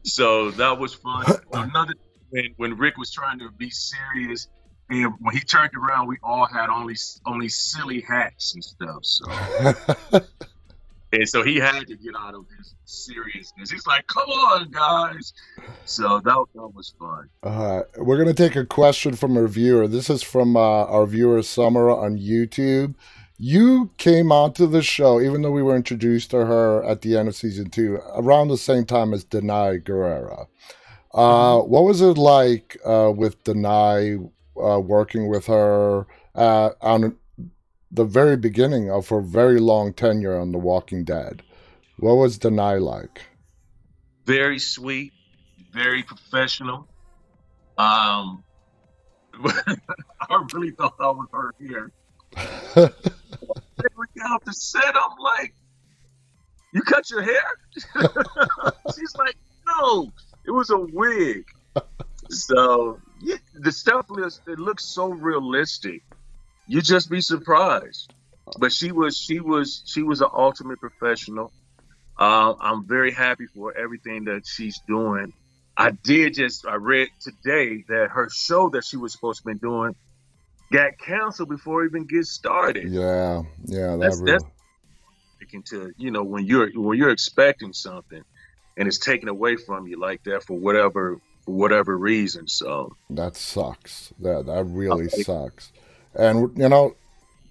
[0.05, 1.25] so that was fun.
[1.53, 1.94] Another
[2.31, 4.48] when when Rick was trying to be serious,
[4.88, 6.96] and when he turned around, we all had only
[7.27, 9.05] only silly hats and stuff.
[9.05, 9.27] So
[11.12, 13.70] and so he had to get out of his seriousness.
[13.70, 15.33] He's like, "Come on, guys!"
[15.85, 17.29] So that that was fun.
[17.42, 19.87] All right, we're gonna take a question from a viewer.
[19.88, 22.94] This is from uh, our viewer Summer on YouTube.
[23.38, 27.29] You came onto the show, even though we were introduced to her at the end
[27.29, 30.46] of season two, around the same time as Danai Gurira.
[31.12, 31.18] Uh,
[31.59, 31.70] Mm-hmm.
[31.70, 34.31] what was it like uh, with Danai
[34.62, 37.16] uh, working with her uh, on
[37.93, 41.43] the very beginning of her very long tenure on The Walking Dead?
[41.99, 43.23] What was Danai like?
[44.25, 45.13] very sweet,
[45.73, 46.89] very professional.
[47.79, 48.45] Um,
[49.45, 51.91] I really thought I was her here.
[52.37, 54.95] we got off the set.
[54.95, 55.55] I'm like,
[56.73, 57.59] "You cut your hair?"
[58.95, 60.13] She's like, "No,
[60.45, 61.45] it was a wig."
[62.29, 66.03] So yeah, the stuff looks it looks so realistic.
[66.66, 68.12] You just be surprised.
[68.59, 71.53] But she was she was she was an ultimate professional.
[72.18, 75.33] Uh, I'm very happy for everything that she's doing.
[75.77, 79.59] I did just I read today that her show that she was supposed to be
[79.59, 79.94] doing
[80.70, 82.90] got canceled before it even gets started.
[82.92, 84.33] Yeah, yeah, that That's- really.
[84.33, 84.51] that's-
[85.53, 88.22] Into you know when you're when you're expecting something
[88.79, 92.48] and it's taken away from you like that for whatever for whatever reason.
[92.48, 94.14] So That sucks.
[94.20, 95.22] That that really Okay.
[95.22, 95.70] sucks.
[96.14, 96.94] And you know,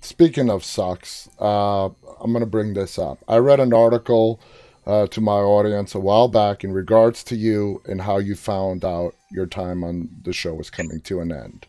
[0.01, 3.19] speaking of sucks, uh, I'm gonna bring this up.
[3.27, 4.39] I read an article
[4.85, 8.83] uh, to my audience a while back in regards to you and how you found
[8.83, 11.65] out your time on the show was coming to an end.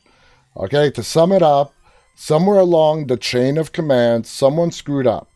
[0.56, 1.74] Okay, to sum it up,
[2.14, 5.28] somewhere along the chain of command, someone screwed up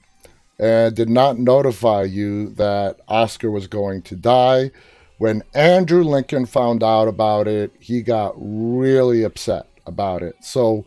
[0.59, 4.71] and did not notify you that Oscar was going to die.
[5.19, 10.37] When Andrew Lincoln found out about it, he got really upset about it.
[10.43, 10.85] So,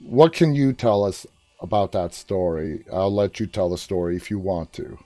[0.00, 1.26] what can you tell us
[1.60, 2.84] about that story?
[2.92, 4.98] I'll let you tell the story if you want to.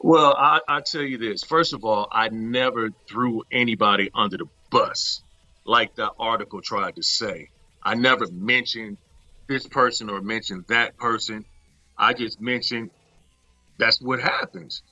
[0.00, 1.42] Well, I, I tell you this.
[1.42, 5.22] First of all, I never threw anybody under the bus
[5.64, 7.50] like that article tried to say.
[7.82, 8.98] I never mentioned
[9.48, 11.44] this person or mentioned that person.
[11.98, 12.90] I just mentioned
[13.78, 14.82] that's what happens.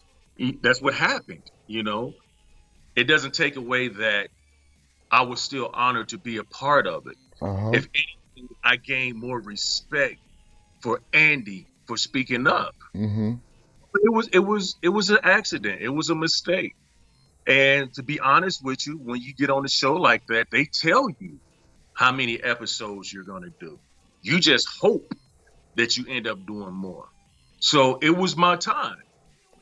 [0.63, 2.13] That's what happened, you know.
[2.97, 4.29] It doesn't take away that
[5.11, 7.17] I was still honored to be a part of it.
[7.41, 7.71] Uh huh.
[7.71, 8.24] If anything,
[8.65, 10.19] I gained more respect
[10.81, 13.35] for Andy for speaking up Mm-hmm.
[14.03, 15.81] it was it was it was an accident.
[15.83, 16.75] It was a mistake.
[17.47, 20.65] And to be honest with you, when you get on a show like that, they
[20.65, 21.39] tell you
[21.93, 23.79] how many episodes you're going to do.
[24.23, 25.13] You just hope
[25.77, 27.07] that you end up doing more.
[27.61, 28.97] So it was my time.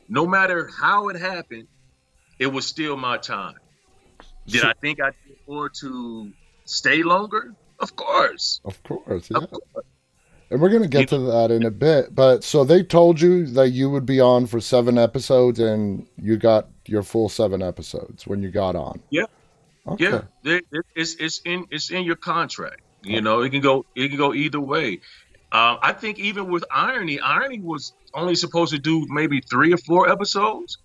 [0.07, 1.67] No matter how it happened,
[2.39, 3.55] it was still my time.
[4.47, 6.31] Did So- I think I did more to
[6.65, 7.53] stay longer?
[7.83, 8.61] Of course.
[8.65, 9.37] Of course, yeah.
[9.37, 9.85] Of course.
[10.49, 12.13] And we're gonna get to that in a bit.
[12.15, 16.37] But so they told you that you would be on for seven episodes, and you
[16.37, 19.01] got your full seven episodes when you got on.
[19.09, 19.25] Yeah.
[19.87, 20.05] Okay.
[20.05, 22.81] Yeah, it, it- it's it's in it's in your contract.
[23.03, 25.01] You know, it can go it can go either way.
[25.51, 29.77] Um, I think even with IronE, IronE was only supposed to do maybe three or
[29.77, 30.77] four episodes.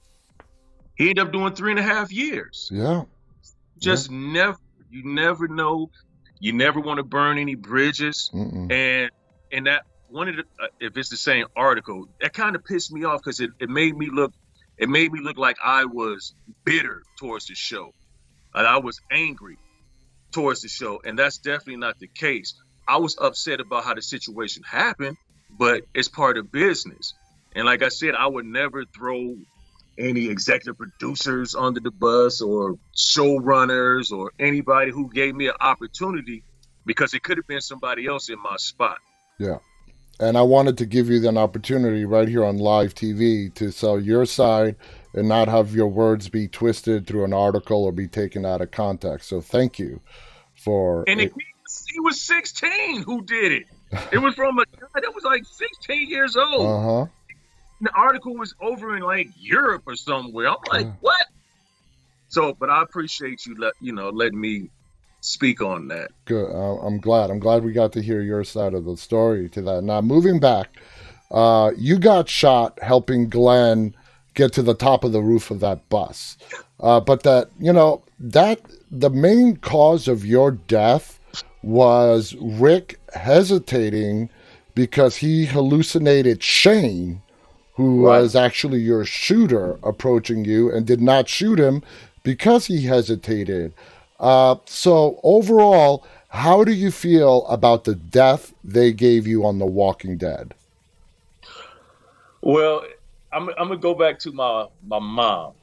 [0.97, 2.69] He ended up doing three and a half years.
[2.73, 3.05] Yeah.
[3.79, 4.59] Just never,
[4.91, 5.91] you never know.
[6.41, 8.31] You never want to burn any bridges.
[8.33, 8.71] Mm-mm.
[8.71, 9.11] And
[9.51, 12.93] and that one of the uh, if it's the same article, that kind of pissed
[12.93, 14.33] me off because it, it made me look
[14.79, 16.33] it made me look like I was
[16.65, 17.93] bitter towards the show.
[18.55, 19.59] And I was angry
[20.31, 21.01] towards the show.
[21.05, 22.55] And that's definitely not the case.
[22.87, 25.17] I was upset about how the situation happened,
[25.51, 27.15] but it's part of business.
[27.55, 29.37] And like I said, I would never throw
[29.99, 36.45] any executive producers under the bus or showrunners or anybody who gave me an opportunity
[36.87, 38.99] because it could have been somebody else in my spot.
[39.39, 39.59] Yeah.
[40.21, 44.01] And I wanted to give you an opportunity right here on live TV to sell
[44.01, 44.77] your side
[45.15, 48.71] and not have your words be twisted through an article or be taken out of
[48.71, 49.29] context.
[49.29, 50.01] So thank you
[50.55, 51.33] for And it.
[51.89, 53.65] he was 16 who did it.
[54.13, 56.67] It was from a guy that was like 16 years old.
[56.67, 57.07] Uh huh.
[57.81, 60.49] The article was over in like Europe or somewhere.
[60.49, 60.93] I'm like, Yeah.
[61.01, 61.27] what?
[62.29, 64.69] So, but I appreciate you let you know letting me
[65.21, 66.11] speak on that.
[66.27, 66.51] Good.
[66.51, 67.31] I'm glad.
[67.31, 69.83] I'm glad we got to hear your side of the story to that.
[69.83, 70.69] Now, moving back,
[71.31, 73.95] uh, you got shot helping Glenn
[74.35, 76.37] get to the top of the roof of that bus.
[76.81, 78.61] Uh, but that, you know, that
[78.91, 81.19] the main cause of your death
[81.63, 84.31] was Rick hesitating
[84.75, 87.21] because he hallucinated Shane,
[87.79, 88.19] who Right.
[88.23, 91.83] was actually your shooter, approaching you and did not shoot him
[92.25, 93.73] because he hesitated.
[94.19, 99.67] Uh, so overall, how do you feel about the death they gave you on The
[99.67, 100.55] Walking Dead?
[102.43, 102.85] Well,
[103.33, 105.55] I'm I'm gonna go back to my my mom.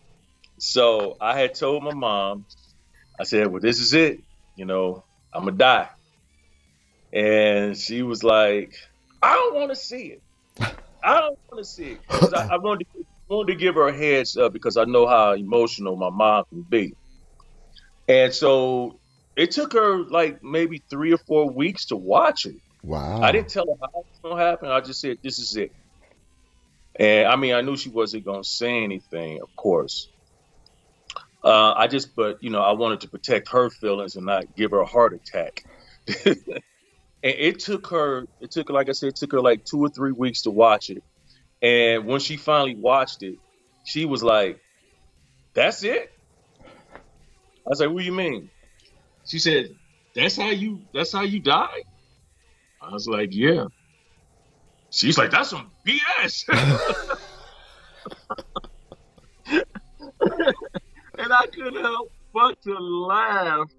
[0.60, 2.46] So I had told my mom,
[3.20, 4.24] I said, "Well, this is it.
[4.56, 5.90] You know, I'm gonna die."
[7.14, 8.74] And she was like,
[9.22, 10.24] I don't want to see it.
[11.06, 13.96] I don't want to see it I, I wanted to, wanted to give her a
[13.96, 16.94] heads up because I know how emotional my mom can be,
[18.08, 19.00] and so
[19.36, 22.56] it took her like maybe three or four weeks to watch it.
[22.84, 23.22] Wow.
[23.22, 24.70] I didn't tell her how it's gonna happen.
[24.70, 25.72] I just said this is it.
[26.98, 30.08] And I mean, I knew she wasn't gonna say anything, of course.
[31.44, 34.72] Uh, I just, but you know, I wanted to protect her feelings and not give
[34.72, 35.64] her a heart attack.
[37.26, 39.90] and it took her, it took, like I said, it took her like two or
[39.90, 41.04] three weeks to watch it.
[41.60, 43.34] And when she finally watched it,
[43.84, 44.60] she was like,
[45.56, 46.12] "That's it."
[46.64, 46.70] I
[47.66, 48.52] was like, "What do you mean?"
[49.26, 49.70] She said,
[50.14, 51.82] "That's how you, that's how you die."
[52.80, 53.66] I was like, "Yeah."
[54.92, 56.44] She's like, "That's some BS."
[61.18, 63.72] and I couldn't help but to laugh.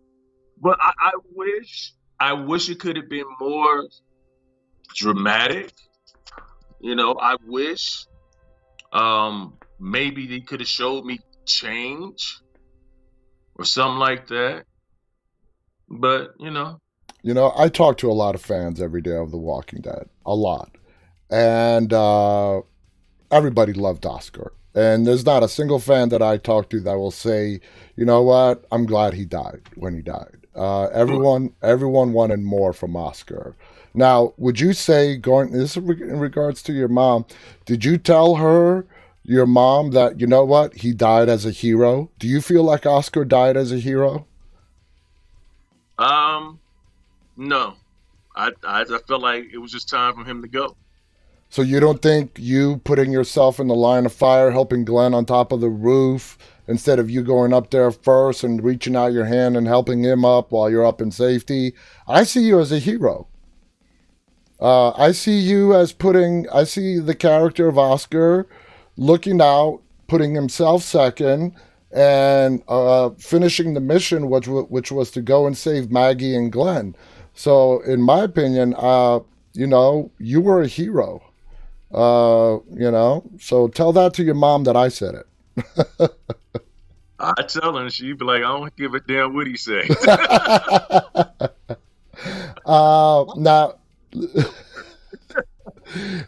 [0.61, 3.87] But I, I wish, I wish it could have been more
[4.95, 5.73] dramatic.
[6.81, 8.07] You know, I wish
[8.93, 12.41] um maybe they could have showed me change
[13.57, 14.65] or something like that.
[15.89, 16.81] But you know,
[17.23, 20.09] You know, I talk to a lot of fans every day of The Walking Dead,
[20.25, 20.71] a lot.
[21.31, 22.63] And uh,
[23.31, 24.53] everybody loved Oscar.
[24.75, 27.61] And there's not a single fan that I talk to that will say,
[27.97, 30.46] you know what, I'm glad he died when he died.
[30.57, 33.55] Uh, everyone, everyone wanted more from Oscar.
[33.95, 37.27] Now, would you say, going this is in regards to your mom,
[37.65, 38.87] did you tell her,
[39.23, 42.11] your mom, that you know what, he died as a hero?
[42.19, 44.27] Do you feel like Oscar died as a hero?
[45.99, 46.61] um,
[47.37, 47.75] no,
[48.35, 50.77] I, I I felt like it was just time for him to go.
[51.49, 55.25] So you don't think you putting yourself in the line of fire, helping Glenn on
[55.25, 56.37] top of the roof,
[56.69, 60.25] instead of you going up there first and reaching out your hand and helping him
[60.25, 61.75] up while you're up in safety?
[62.07, 63.29] I see you as a hero.
[64.61, 66.49] Uh, I see you as putting.
[66.51, 68.47] I see the character of Oscar
[68.97, 71.55] looking out, putting himself second,
[71.93, 76.97] and uh, finishing the mission, which which was to go and save Maggie and Glenn.
[77.35, 79.21] So, in my opinion, uh,
[79.53, 81.23] you know, you were a hero.
[81.93, 85.27] Uh, you know, so tell that to your mom that I said it.
[87.19, 89.89] I tell her, she'd be like, "I don't give a damn what he say."
[92.65, 93.75] Uh, now,
[94.13, 94.25] now,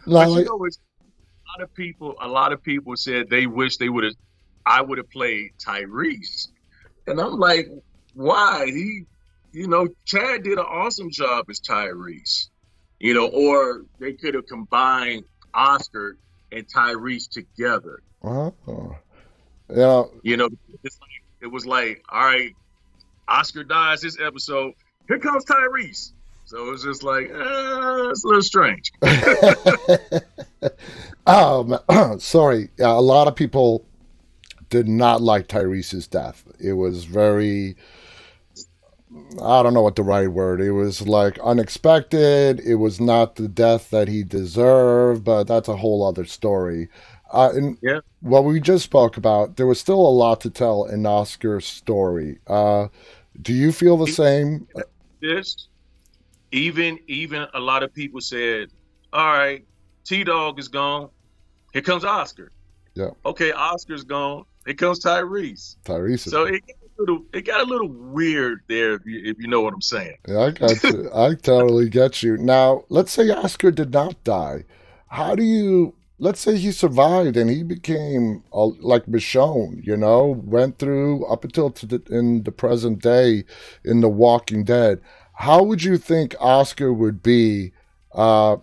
[0.05, 3.45] But you like, know, it's, a lot of people, a lot of people said they
[3.45, 4.13] wish they would have,
[4.65, 6.47] I would have played Tyrese,
[7.07, 7.69] and I'm like,
[8.13, 8.65] why?
[8.67, 9.03] He,
[9.51, 12.47] you know, Chad did an awesome job as Tyrese,
[12.99, 16.17] you know, or they could have combined Oscar
[16.51, 18.51] and Tyrese together, uh,
[19.69, 20.49] you know, you know.
[20.83, 22.55] It's like, it was like, all right,
[23.27, 24.73] Oscar dies this episode,
[25.07, 26.11] here comes Tyrese.
[26.45, 28.91] So it's just like, uh, it's a little strange.
[31.27, 31.77] um,
[32.19, 33.85] sorry, a lot of people
[34.69, 36.43] did not like Tyrese's death.
[36.59, 37.75] It was very,
[39.41, 40.61] I don't know what the right word.
[40.61, 42.59] It was like unexpected.
[42.61, 46.89] It was not the death that he deserved, but that's a whole other story.
[47.31, 47.99] Uh, and Yeah.
[48.21, 52.39] what we just spoke about, there was still a lot to tell in Oscar's story.
[52.47, 52.87] Uh,
[53.41, 54.67] do you feel the same?
[55.21, 55.67] this,
[56.51, 58.69] even even a lot of people said,
[59.13, 59.65] "All right,
[60.05, 61.09] T Dog is gone.
[61.73, 62.51] Here comes Oscar.
[62.95, 63.11] Yeah.
[63.25, 64.45] Okay, Oscar's gone.
[64.65, 65.75] Here comes Tyrese.
[65.85, 66.13] Tyrese.
[66.25, 69.37] is So it got a little, it got a little weird there, if you, if
[69.39, 70.17] you know what I'm saying.
[70.27, 71.09] Yeah, I got you.
[71.15, 72.37] I totally get you.
[72.37, 74.63] Now, let's say Oscar did not die.
[75.07, 75.93] How do you?
[76.21, 79.81] Let's say he survived and he became uh, like Michonne.
[79.85, 83.45] You know, went through up until the, in the present day
[83.85, 85.01] in The Walking Dead.
[85.33, 87.71] How would you think Oscar would be
[88.11, 88.57] uh,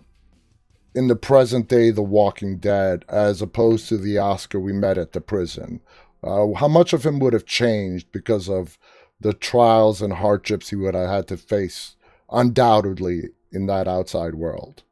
[0.93, 5.13] in the present day The Walking Dead as opposed to the Oscar we met at
[5.13, 5.81] the prison?
[6.23, 8.77] Uh, how much of him would have changed because of
[9.19, 11.95] the trials and hardships he would have had to face,
[12.29, 14.83] undoubtedly, in that outside world.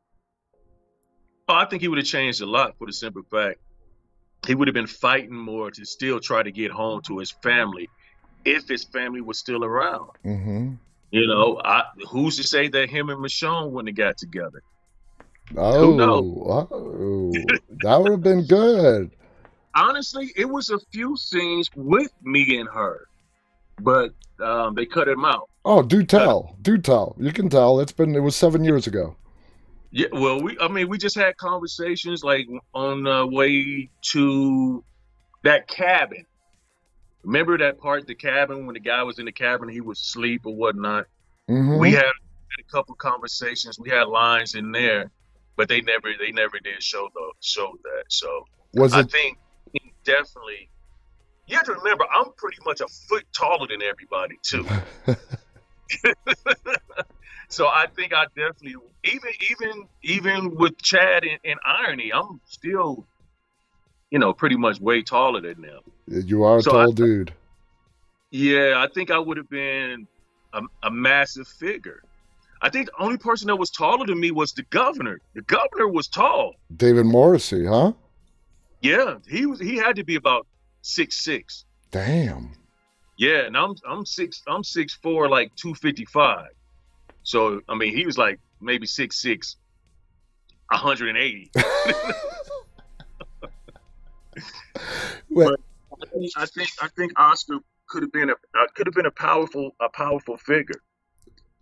[1.47, 3.59] Oh, I think he would have changed a lot for the simple fact
[4.47, 7.89] he would have been fighting more to still try to get home to his family
[8.43, 10.09] if his family was still around.
[10.23, 10.73] Mm-hmm.
[11.11, 14.61] You know, I, who's to say that him and Michonne wouldn't have got together?
[15.55, 16.67] Oh, knows?
[16.71, 17.31] oh,
[17.83, 19.11] that would have been good.
[19.75, 23.07] honestly, it was a few scenes with me and her,
[23.81, 25.49] but um, they cut him out.
[25.63, 27.15] Oh, do tell, do tell.
[27.19, 27.79] You can tell.
[27.79, 28.15] It's been.
[28.15, 29.15] It was seven years ago.
[29.91, 34.83] Yeah, well, we I mean, we just had conversations like on the way to
[35.43, 36.25] that cabin.
[37.23, 40.41] Remember that part, the cabin, when the guy was in the cabin, he was asleep
[40.45, 41.05] or whatnot.
[41.47, 43.77] hmm We had, a couple conversations.
[43.79, 45.11] We had lines in there,
[45.57, 48.03] but they never they never did show the show that.
[48.09, 49.37] So Was I it think
[50.05, 50.69] definitely.
[51.47, 54.65] You have to remember, I'm pretty much a foot taller than everybody too.
[57.55, 63.05] so I think I definitely, even even even with Chad and, and IronE, I'm still,
[64.11, 65.81] you know, pretty much way taller than them.
[66.07, 67.33] you are a So tall I- dude?
[68.31, 70.07] Yeah, I think I would have been
[70.51, 72.01] a, a massive figure.
[72.61, 75.21] I think the only person that was taller than me was the governor.
[75.35, 76.55] The governor was tall.
[76.75, 77.93] David Morrissey, huh?
[78.81, 79.59] Yeah, he was.
[79.59, 80.45] He had to be about
[80.81, 81.63] six six.
[81.91, 82.51] Damn.
[83.17, 86.49] Yeah, and I'm I'm six I'm six four, like two fifty five.
[87.25, 89.57] So I mean, he was like maybe six six,
[90.71, 91.51] hundred and eighty.
[95.29, 95.49] Wait,
[95.91, 97.57] I think I think I think Oscar
[97.87, 100.81] could have been a uh, could have been a powerful a powerful figure.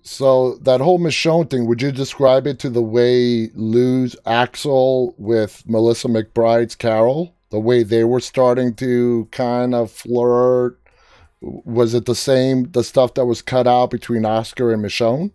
[0.03, 5.63] so that whole Michonne thing, would you describe it to the way Lew's Axel with
[5.65, 7.33] Melissa McBride's Carol?
[7.51, 10.77] The way they were starting to kind of flirt?
[11.41, 15.31] Was it the same, the stuff that was cut out between Oscar and Michonne?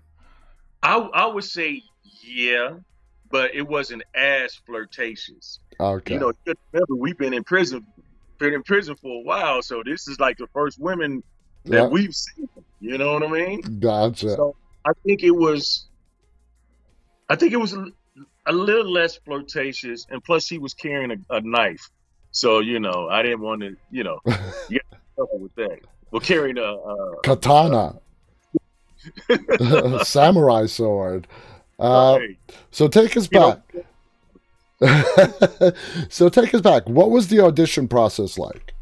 [0.83, 1.83] I I would say
[2.23, 2.77] yeah,
[3.31, 5.61] but it wasn't as flirtatious.
[5.81, 6.15] Okay.
[6.15, 6.33] You know,
[6.73, 7.87] remember we've been in prison,
[8.39, 11.23] been in prison for a while, so this is like the first women
[11.65, 11.87] that Yeah.
[11.87, 12.49] we've seen.
[12.81, 13.61] You know what I mean?
[13.81, 14.31] Gotcha.
[14.31, 15.87] So I think it was,
[17.29, 17.87] I think it was a,
[18.47, 21.91] a little less flirtatious, and plus he was carrying a, a knife,
[22.31, 24.79] so you know I didn't want to, you know, you got to be
[25.17, 25.81] careful with that.
[26.11, 27.97] Well, carrying a, a Katana.
[30.05, 31.27] Samurai sword.
[31.79, 32.19] Uh,
[32.71, 33.61] so take us you back.
[36.09, 36.89] so take us back.
[36.89, 38.75] What was the audition process like?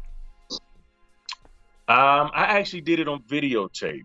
[1.89, 4.03] Um, I actually did it on videotape,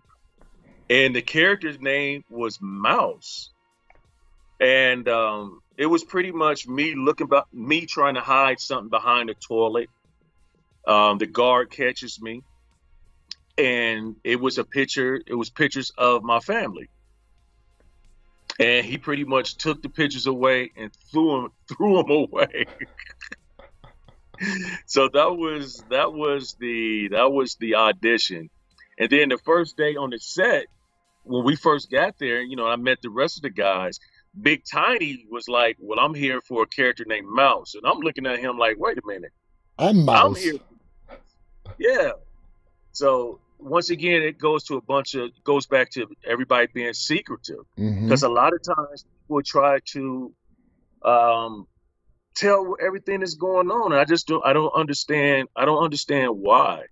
[0.89, 3.51] and the character's name was Mouse,
[4.61, 9.29] and um, it was pretty much me looking about me trying to hide something behind
[9.29, 9.89] the toilet.
[10.87, 12.43] Um, the guard catches me,
[13.57, 15.21] and it was a picture.
[15.25, 16.89] It was pictures of my family,
[18.59, 22.65] and he pretty much took the pictures away and threw them threw them away.
[24.85, 28.49] so that was that was the that was the audition
[28.99, 30.65] and then the first day on the set
[31.23, 33.99] when we first got there you know i met the rest of the guys
[34.41, 38.25] big tiny was like well i'm here for a character named mouse and i'm looking
[38.25, 39.31] at him like wait a minute
[39.77, 40.41] I'm i'm Mouse.
[40.41, 40.59] here
[41.77, 42.11] yeah
[42.93, 47.63] so once again it goes to a bunch of goes back to everybody being secretive
[47.77, 48.03] Mhm.
[48.03, 50.33] because a lot of times people try to
[51.03, 51.67] um,
[52.35, 53.91] tell everything that's going on.
[53.91, 54.43] And I just don't.
[54.45, 55.49] I don't understand.
[55.55, 56.83] I don't understand why.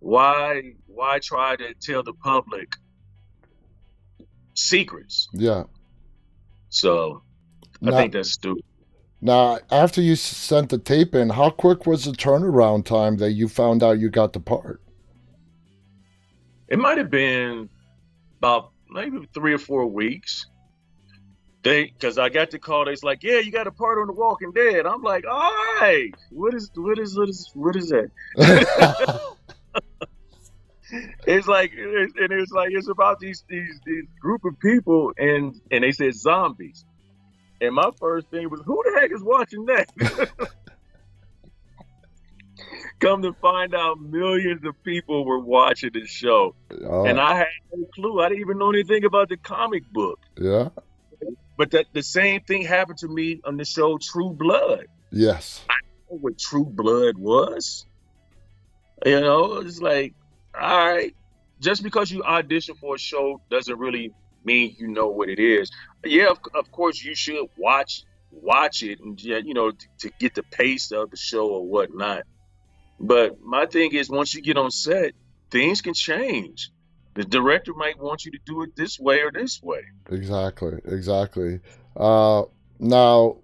[0.00, 0.72] Why?
[0.86, 2.74] Why try to tell the public
[4.54, 5.28] secrets?
[5.32, 5.64] Yeah.
[6.68, 7.22] So
[7.82, 8.64] I Now, think that's stupid.
[9.20, 13.48] now, after you sent the tape in, how quick was the turnaround time that you
[13.48, 14.80] found out you got the part?
[16.68, 17.68] It might have been
[18.38, 20.46] about maybe three or four weeks.
[21.62, 24.12] They, because I got the call, they's like, "Yeah, you got a part on The
[24.12, 25.50] Walking Dead." I'm like, "All
[25.80, 28.10] right, what is, what is, what is, what is that?"
[31.26, 35.60] it's like it's, and it's like it's about these these these group of people and
[35.70, 36.84] and they said zombies
[37.60, 39.88] and my first thing was who the heck is watching that
[43.04, 47.46] come to find out millions of people were watching the show Oh, and i had
[47.72, 50.68] no clue i didn't even know anything about the comic book yeah.
[51.56, 55.64] but that the same thing happened to me on the show true blood Yes.
[55.70, 55.74] I
[56.10, 57.86] know what True Blood was.
[59.06, 60.14] You know, it's like,
[60.60, 61.14] all right,
[61.60, 64.12] just because you audition for a show doesn't really
[64.44, 65.70] mean you know what it is.
[66.04, 70.34] Yeah, of, of course you should watch watch it and you know to, to get
[70.34, 72.24] the pace of the show or whatnot.
[73.00, 75.12] But my thing is, once you get on set,
[75.50, 76.70] things can change.
[77.14, 79.82] The director might want you to do it this way or this way.
[80.10, 80.78] Exactly.
[80.84, 81.60] Exactly.
[81.96, 82.42] Uh,
[82.78, 83.36] now,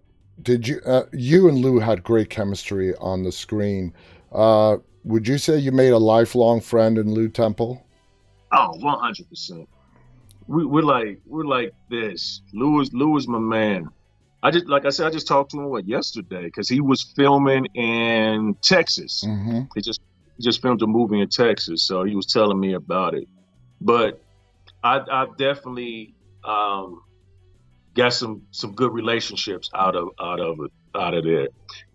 [0.43, 0.81] did you?
[0.85, 3.93] Uh, you and Lew had great chemistry on the screen.
[4.33, 7.85] Uh, would you say you made a lifelong friend in Lew Temple?
[8.53, 9.69] Oh, one hundred percent.
[10.47, 12.43] We we're like we're like this.
[12.53, 13.89] Lew is Lew is my man.
[14.43, 17.03] I just like I said, I just talked to him what yesterday because he was
[17.03, 19.25] filming in Texas.
[19.27, 19.63] Mm-hmm.
[19.75, 20.01] He just
[20.37, 23.29] he just filmed a movie in Texas, so he was telling me about it.
[23.81, 24.23] But
[24.83, 26.15] I I've definitely
[26.45, 27.03] um,
[27.95, 31.49] got some some good relationships out of out of it out of there.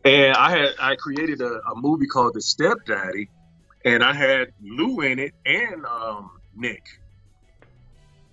[0.03, 3.29] And I had I created a, a movie called The Stepdaddy,
[3.85, 6.83] and I had Lew in it and um, Nick.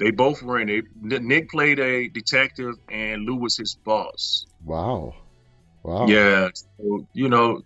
[0.03, 0.85] They both were in it.
[1.01, 4.47] Nick played a detective, and Lew was his boss.
[4.65, 5.15] Wow.
[5.85, 6.07] Wow.
[6.07, 7.63] Yeah, so, you know,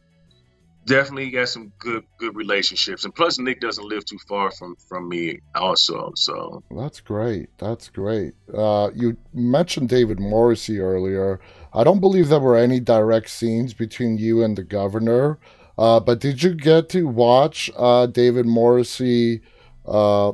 [0.85, 5.09] definitely got some good good relationships, and plus Nick doesn't live too far from from
[5.09, 6.13] me, also.
[6.15, 7.49] So That's great.
[7.59, 8.35] That's great.
[8.53, 11.41] Uh, you mentioned David Morrissey earlier.
[11.73, 15.39] I don't believe there were any direct scenes between you and the governor.
[15.79, 19.43] Uh, but did you get to watch uh, David Morrissey
[19.87, 20.33] uh,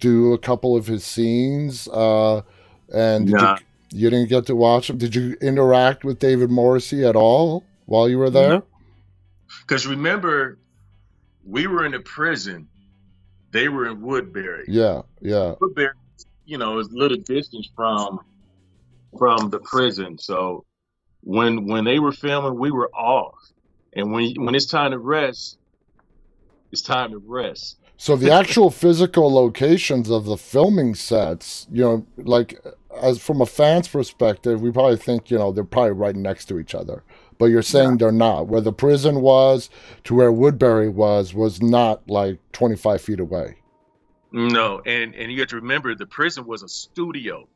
[0.00, 1.86] do a couple of his scenes?
[1.88, 2.42] Uh,
[2.92, 3.56] and did Nah.
[3.90, 4.98] you, you didn't get to watch him?
[4.98, 8.62] Did you interact with David Morrissey at all while you were there?
[9.66, 10.58] because remember,
[11.44, 12.68] we were in the prison,
[13.50, 14.64] they were in Woodbury.
[14.68, 15.54] Yeah, yeah.
[15.60, 15.90] Woodbury,
[16.44, 18.20] you know, is a little distance from
[19.18, 20.18] from the prison.
[20.18, 20.64] So
[21.22, 23.34] when when they were filming, we were off,
[23.92, 25.58] and when when it's time to rest,
[26.70, 27.76] it's time to rest.
[28.00, 32.58] So the actual physical locations of the filming sets, you know, like
[32.98, 36.58] as from a fan's perspective, we probably think, you know, they're probably right next to
[36.58, 37.04] each other.
[37.36, 38.46] But you're saying they're not.
[38.46, 39.68] Where the prison was
[40.04, 43.58] to where Woodbury was was not like 25 feet away.
[44.32, 47.46] No, and and you have to remember the prison was a studio.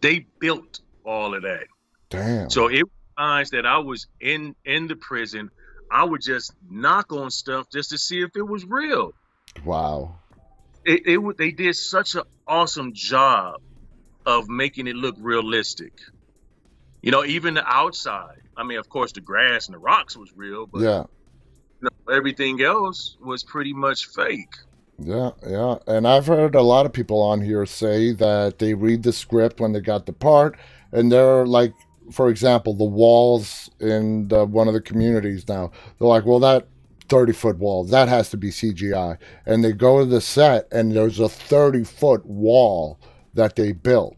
[0.00, 1.66] They built all of that.
[2.08, 2.50] Damn.
[2.50, 5.50] So it was times that I was in in the prison,
[5.90, 9.12] I would just knock on stuff just to see if it was real.
[9.64, 10.16] Wow.
[10.84, 13.60] It, it would- they did such an awesome job
[14.26, 15.92] of making it look realistic.
[17.02, 18.42] You know, even the outside.
[18.56, 21.04] I mean, of course, the grass and the rocks was real, but Yeah.
[21.80, 24.54] you know, everything else was pretty much fake.
[24.98, 25.76] Yeah, yeah.
[25.86, 29.58] And I've heard a lot of people on here say that they read the script
[29.60, 30.58] when they got the part,
[30.92, 31.72] and they're like,
[32.12, 36.68] for example, the walls in the, one of the communities now, they're like, well, that
[37.10, 39.18] 30 foot wall, that has to be CGI.
[39.44, 42.98] And they go to the set, and there's a 30 foot wall
[43.34, 44.16] that they built.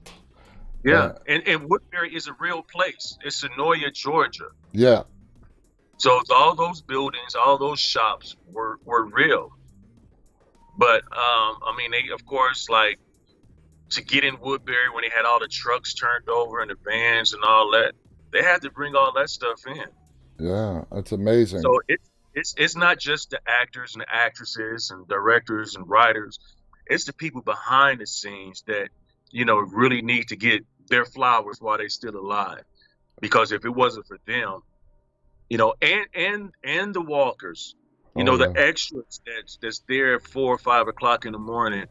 [0.84, 3.16] Yeah, and and Woodbury is a real place.
[3.24, 4.49] It's Senoia, Georgia.
[4.72, 5.03] Yeah,
[5.97, 9.51] So all those buildings, all those shops were were real.
[10.76, 12.99] But um, I mean, they of course like
[13.90, 17.32] to get in Woodbury when they had all the trucks turned over and the vans
[17.32, 17.93] and all that.
[18.32, 19.84] They had to bring all that stuff in.
[20.38, 20.82] yeah.
[20.90, 21.61] That's amazing.
[21.61, 26.38] So it's it's it's not just the actors and the actresses and directors and writers.
[26.86, 28.90] It's the people behind the scenes that
[29.30, 32.62] you know really need to get their flowers while they're still alive.
[33.20, 34.60] Because if it wasn't for them,
[35.48, 37.74] you know, and and and the walkers,
[38.14, 41.38] you Oh, know, the extras that's that's there at four or five o'clock in the
[41.38, 41.86] morning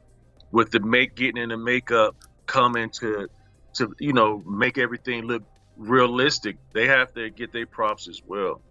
[0.52, 2.16] with the make getting in the makeup
[2.48, 3.28] coming to
[3.78, 5.44] to you know make everything look
[5.78, 6.58] realistic.
[6.74, 8.62] They have to get their props as well.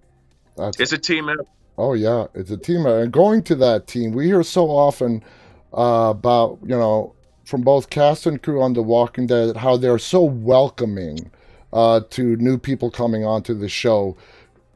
[0.56, 1.46] That's It's a team effort.
[1.80, 5.24] Oh yeah, it's a team, and going to that team, we hear so often
[5.72, 7.14] uh, about you know
[7.46, 11.30] from both cast and crew on The Walking Dead how they're so welcoming
[11.72, 14.14] uh, to new people coming onto the show.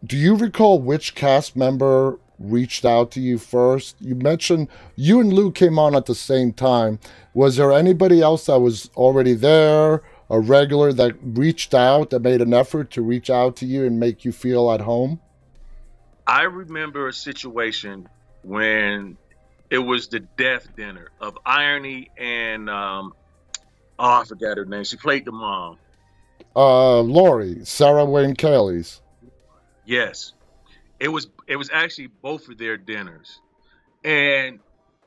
[0.02, 3.96] Do you recall which cast member reached out to you first?
[4.00, 6.98] You mentioned you and Lew came on at the same time.
[7.34, 12.40] Was there anybody else that was already there, a regular that reached out, that made
[12.40, 15.20] an effort to reach out to you and make you feel at home?
[16.26, 18.08] I remember a situation
[18.42, 19.16] when
[19.70, 23.12] it was the death dinner of IronE and um,
[23.98, 24.84] oh, I forgot her name.
[24.84, 25.78] She played the mom.
[26.56, 29.00] Uh, Lori, Sarah Wayne Callies.
[29.84, 30.32] Yes,
[31.00, 31.28] it was.
[31.46, 33.40] It was actually both of their dinners,
[34.04, 34.60] and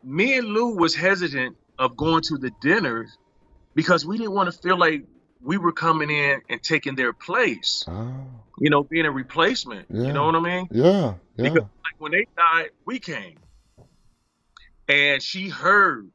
[0.04, 3.18] me and Lew was hesitant of going to the dinners
[3.76, 5.06] because we didn't want to feel like
[5.42, 7.86] we were coming in and taking their place.
[7.88, 8.14] Oh,
[8.60, 9.88] You know, being a replacement.
[9.90, 10.08] Yeah.
[10.08, 10.68] You know what I mean?
[10.72, 11.44] yeah, yeah.
[11.44, 13.38] Because like when they died, we came.
[14.88, 16.10] And she heard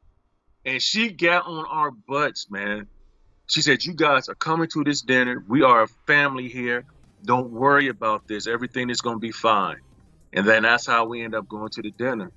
[0.65, 2.87] and she got on our butts, man.
[3.47, 5.43] She said, You guys are coming to this dinner.
[5.47, 6.85] We are a family here.
[7.23, 8.47] Don't worry about this.
[8.47, 9.77] Everything is gonna be fine.
[10.31, 12.31] And then that's how we end up going to the dinner.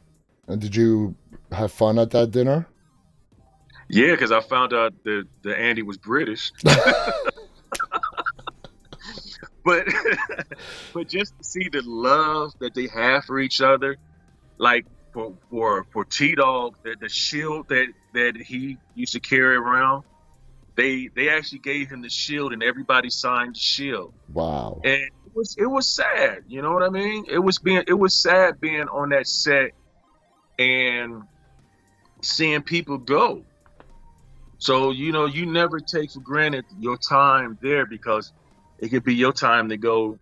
[0.48, 1.14] And did you
[1.50, 2.68] have fun at that dinner?
[3.88, 6.52] Yeah, because I found out that, that Andy was British.
[9.64, 9.86] but
[10.94, 13.96] but just to see the love that they have for each other,
[14.58, 19.56] like for for for T Dog, the, the shield that that he used to carry
[19.56, 20.04] around,
[20.76, 24.14] they they actually gave him the shield and everybody signed the shield.
[24.32, 24.80] Wow.
[24.84, 27.26] And it was it was sad, you know what I mean?
[27.28, 29.72] It was being it was sad being on that set
[30.58, 31.22] and
[32.22, 33.42] seeing people go.
[34.58, 38.32] So, you know, you never take for granted your time there because
[38.78, 40.18] it could be your time to go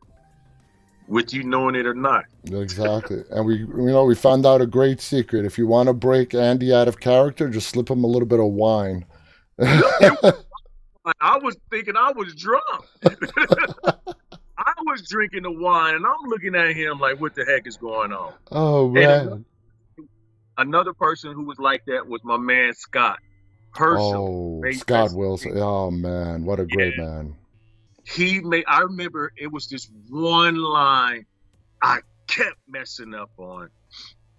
[1.06, 2.24] with you knowing it or not.
[2.50, 3.22] Exactly.
[3.30, 5.44] And we, you know, we found out a great secret.
[5.44, 8.40] If you want to break Andy out of character, just slip him a little bit
[8.40, 9.04] of wine,
[9.60, 12.64] I was thinking I was drunk.
[14.56, 17.76] I was drinking the wine, and I'm looking at him like, "What the heck is
[17.76, 19.44] going on?" oh And man.
[20.58, 23.18] another person who was like that was my man Scott
[23.76, 24.62] Hershel.
[24.64, 25.52] Oh, Scott Wilson.
[25.56, 27.04] Oh man, what a great Yeah.
[27.04, 27.36] man.
[28.06, 28.64] He made.
[28.68, 31.26] I remember it was this one line
[31.80, 33.70] I kept messing up on,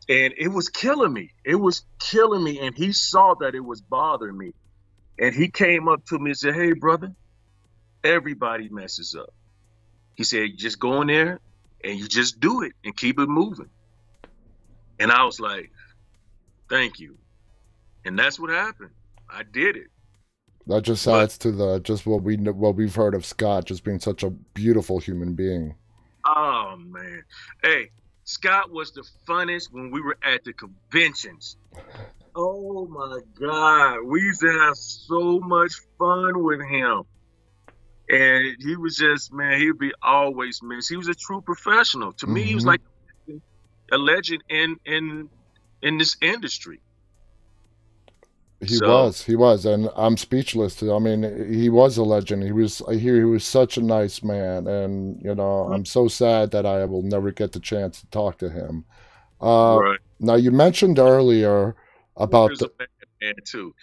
[0.07, 1.31] and it was killing me.
[1.43, 4.53] It was killing me, and he saw that it was bothering me,
[5.19, 7.13] and he came up to me and said, "Hey, brother,
[8.03, 9.33] everybody messes up."
[10.15, 11.39] He said, "Just go in there
[11.83, 13.69] and you just do it and keep it moving."
[14.99, 15.71] And I was like,
[16.69, 17.17] "Thank you,"
[18.05, 18.91] and that's what happened.
[19.29, 19.87] I did it.
[20.67, 23.83] That just But- adds to the just what we what we've heard of Scott just
[23.83, 25.75] being such a beautiful human being.
[26.25, 27.23] Oh man.
[27.63, 27.91] Hey,
[28.23, 31.57] Scott was the funnest when we were at the conventions.
[32.35, 33.99] Oh my God.
[34.05, 37.03] We used to have so much fun with him.
[38.09, 40.89] And he was just, man, he'd be always missed.
[40.89, 42.13] He was a true professional.
[42.13, 42.67] To me, he was Mhm.
[42.67, 42.81] like
[43.91, 45.29] a legend in in
[45.81, 46.81] in this industry.
[48.61, 50.81] He So- was, he was, and I'm speechless.
[50.81, 52.43] I mean, he was a legend.
[52.43, 52.81] He was.
[52.87, 56.65] I hear he was such a nice man, and you know, I'm so sad that
[56.65, 58.85] I will never get the chance to talk to him.
[59.41, 59.99] Uh, right.
[60.19, 61.75] Now, you mentioned earlier
[62.15, 62.71] about He the,
[63.21, 63.75] man too.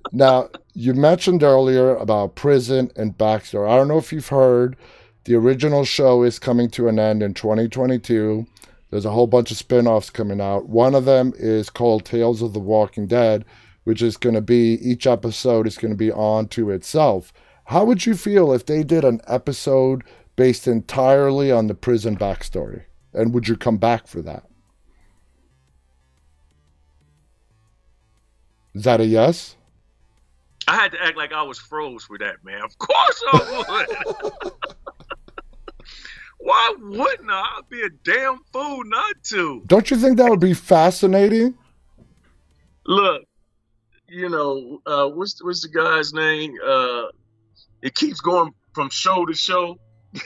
[0.12, 3.70] now, you mentioned earlier about prison and backstory.
[3.70, 4.76] I don't know if you've heard,
[5.24, 8.46] the original show is coming to an end in 2022.
[8.90, 10.68] There's a whole bunch of spin offs coming out.
[10.68, 13.44] One of them is called Tales of the Walking Dead,
[13.84, 17.32] which is going to be, each episode is going to be on to itself.
[17.66, 20.02] How would you feel if they did an episode
[20.36, 22.84] based entirely on the prison backstory?
[23.12, 24.44] And would you come back for that?
[28.74, 29.56] Is that a yes?
[30.66, 32.62] I had to act like I was froze for that, man.
[32.62, 33.86] Of course I
[34.44, 34.52] would.
[36.38, 37.56] Why wouldn't I?
[37.58, 39.62] I'd be a damn fool not to.
[39.66, 41.56] Don't you think that would be fascinating?
[42.86, 43.22] Look,
[44.08, 46.54] you know, uh, what's what's the guy's name?
[46.64, 47.06] Uh,
[47.82, 49.76] it keeps going from show to show.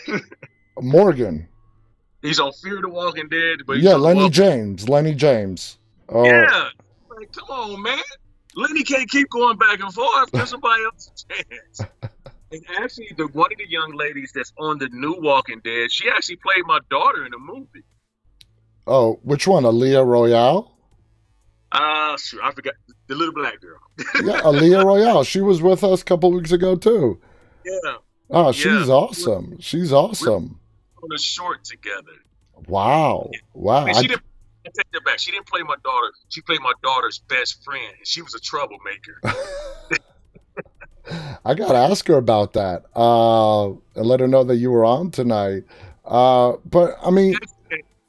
[0.81, 1.49] Morgan.
[2.23, 4.89] He's on Fear the Walking Dead, but he's Yeah, Lennie Walk- James.
[4.89, 5.79] Lennie James.
[6.09, 6.69] Oh, Yeah,
[7.11, 7.99] like, come on, man.
[8.55, 10.31] Lennie can't keep going back and forth.
[10.31, 11.81] Give somebody else a chance.
[12.53, 16.09] And actually, the one of the young ladies that's on the new Walking Dead, she
[16.11, 17.82] actually played my daughter in a movie.
[18.86, 19.64] oh, which one?
[19.64, 20.70] Aliyah Royale?
[21.72, 22.74] Ah, sure, I forgot
[23.07, 23.78] the little black girl.
[24.22, 25.24] Yeah, Aliyah Royale.
[25.24, 27.20] She was with us a couple weeks ago too.
[27.64, 27.94] Yeah,
[28.30, 28.94] Oh, she's Yeah.
[28.94, 29.59] awesome.
[29.61, 30.59] She's awesome.
[31.03, 32.12] on a short together.
[32.68, 33.30] Wow.
[33.55, 33.86] Wow.
[33.86, 34.22] And I- she didn't
[34.64, 35.18] I take that back.
[35.18, 36.12] She didn't play my daughter.
[36.28, 37.94] She played my daughter's best friend.
[37.98, 39.20] and She was a troublemaker.
[41.44, 42.84] I gotta ask her about that.
[42.94, 45.64] Uh, and let her know that you were on tonight.
[46.05, 47.34] Uh, but I mean,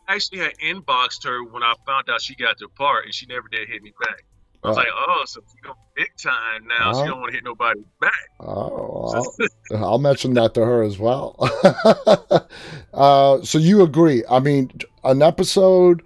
[0.08, 3.26] I actually had inboxed her when I found out she got the part, and she
[3.26, 4.24] never did hit me back.
[4.64, 4.80] I was Oh.
[4.80, 6.92] like, oh, so she going big time now.
[6.92, 7.02] Uh-huh.
[7.04, 8.14] She don't want to hit nobody back.
[8.40, 9.26] oh,
[9.72, 11.36] I'll, I'll mention that to her as well.
[12.94, 14.24] uh, so you agree?
[14.30, 14.72] I mean,
[15.04, 16.02] an episode.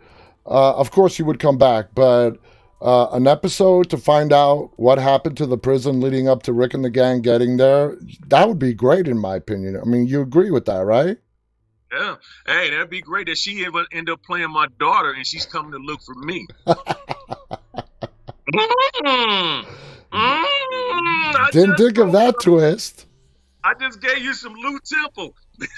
[0.45, 2.37] Uh, of course, you would come back, but
[2.81, 6.73] uh, an episode to find out what happened to the prison leading up to Rick
[6.73, 7.97] and the gang getting there.
[8.27, 9.79] That would be great, in my opinion.
[9.79, 11.17] I mean, you agree with that, right?
[11.91, 12.15] Yeah.
[12.45, 15.71] Hey, that'd be great that she ever end up playing my daughter, and she's coming
[15.71, 16.47] to look for me.
[18.53, 19.65] Mm.
[20.13, 21.51] Mm.
[21.51, 23.05] Didn't think of that twist.
[23.63, 25.35] I just gave you some Lew Temple.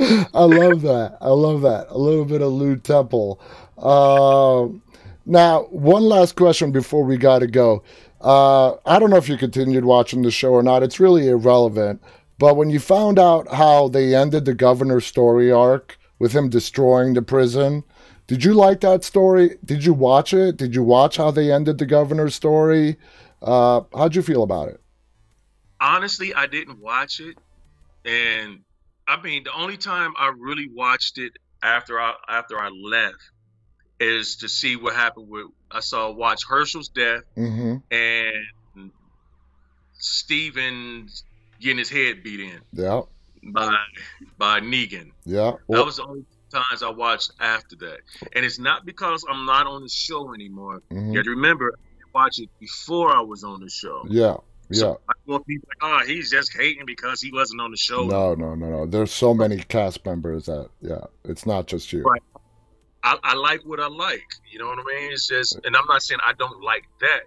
[0.00, 1.18] I love that.
[1.20, 1.86] I love that.
[1.90, 3.40] A little bit of Lew Temple.
[3.78, 4.82] Um
[5.24, 7.84] now, one last question before we got to go.
[8.20, 10.82] Uh, I don't know if you continued watching the show or not.
[10.82, 12.02] It's really irrelevant.
[12.38, 17.14] But when you found out how they ended the governor's story arc with him destroying
[17.14, 17.84] the prison,
[18.26, 19.58] did you like that story?
[19.64, 20.56] Did you watch it?
[20.56, 22.96] Did you watch how they ended the governor's story?
[23.40, 24.82] Uh, how'd you feel about it?
[25.82, 27.36] honestly, I didn't watch it,
[28.04, 28.60] and
[29.06, 33.31] I mean, the only time I really watched it after I after I left
[34.02, 35.46] is to see what happened with.
[35.70, 38.90] I saw watch Hershel's death hmm and
[39.94, 41.08] Steven
[41.60, 43.02] getting his head beat in Yeah.
[43.42, 43.76] by
[44.38, 45.12] by Negan.
[45.24, 45.52] Yeah.
[45.68, 48.00] That was the only times I watched after that,
[48.34, 50.82] and it's not because I'm not on the show anymore.
[50.90, 51.12] Mhm.
[51.12, 54.04] You have to remember, I watched it before I was on the show.
[54.08, 54.36] Yeah.
[54.70, 54.78] Yeah.
[54.80, 58.06] So I want people like, oh, he's just hating because he wasn't on the show.
[58.06, 58.86] No, no, no, no.
[58.86, 62.02] There's so many cast members that yeah, it's not just you.
[62.02, 62.22] Right.
[63.04, 64.34] I, I like what I like.
[64.50, 65.12] You know what I mean?
[65.12, 67.22] It's just, and I'm not saying I don't like that,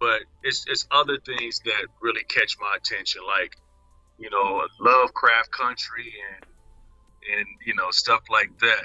[0.00, 3.56] but it's it's other things that really catch my attention, like
[4.18, 6.46] you know, Lovecraft Country and
[7.36, 8.84] and you know stuff like that.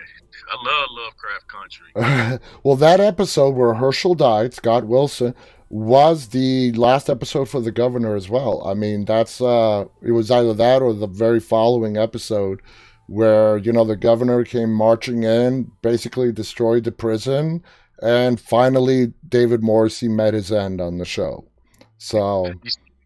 [0.51, 2.39] I love Lovecraft Country.
[2.63, 5.35] well, that episode where Hershel died, Scott Wilson,
[5.69, 8.65] was the last episode for the governor as well.
[8.65, 12.61] I mean, that's uh, it was either that or the very following episode
[13.07, 17.63] where you know the governor came marching in, basically destroyed the prison,
[18.01, 21.45] and finally David Morrissey met his end on the show.
[21.97, 22.57] So it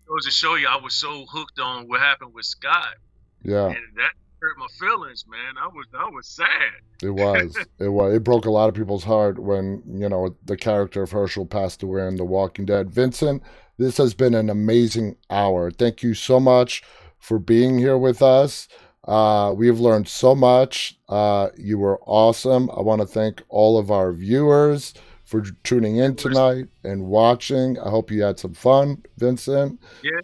[0.07, 2.95] goes to show you, I was so hooked on what happened with Scott.
[3.43, 5.57] Yeah, and that hurt my feelings, man.
[5.59, 6.71] I was I was sad.
[7.01, 7.57] It was.
[7.79, 8.15] it was.
[8.15, 11.83] It broke a lot of people's heart when you know the character of Hershel passed
[11.83, 12.89] away in The Walking Dead.
[12.89, 13.43] Vincent,
[13.77, 15.71] this has been an amazing hour.
[15.71, 16.83] Thank you so much
[17.19, 18.67] for being here with us.
[19.07, 20.97] Uh, we've learned so much.
[21.07, 22.69] Uh, you were awesome.
[22.75, 24.93] I want to thank all of our viewers
[25.23, 27.79] for tuning in tonight and watching.
[27.79, 29.81] I hope you had some fun, Vincent.
[30.03, 30.19] Yeah.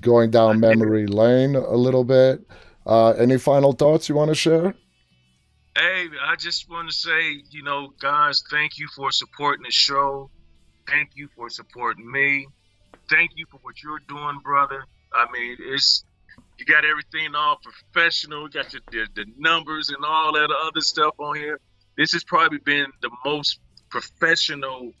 [0.00, 2.44] Going down memory lane a little bit.
[2.86, 4.74] Uh, any final thoughts you want to share?
[5.76, 10.30] Hey, I just want to say, you know, guys, thank you for supporting the show.
[10.88, 12.48] Thank you for supporting me.
[13.08, 14.84] Thank you for what you're doing, brother.
[15.12, 16.04] I mean, it's
[16.58, 18.42] you got everything all professional.
[18.42, 21.60] You got your, the, the numbers and all that other stuff on here.
[21.96, 24.92] This has probably been the most professional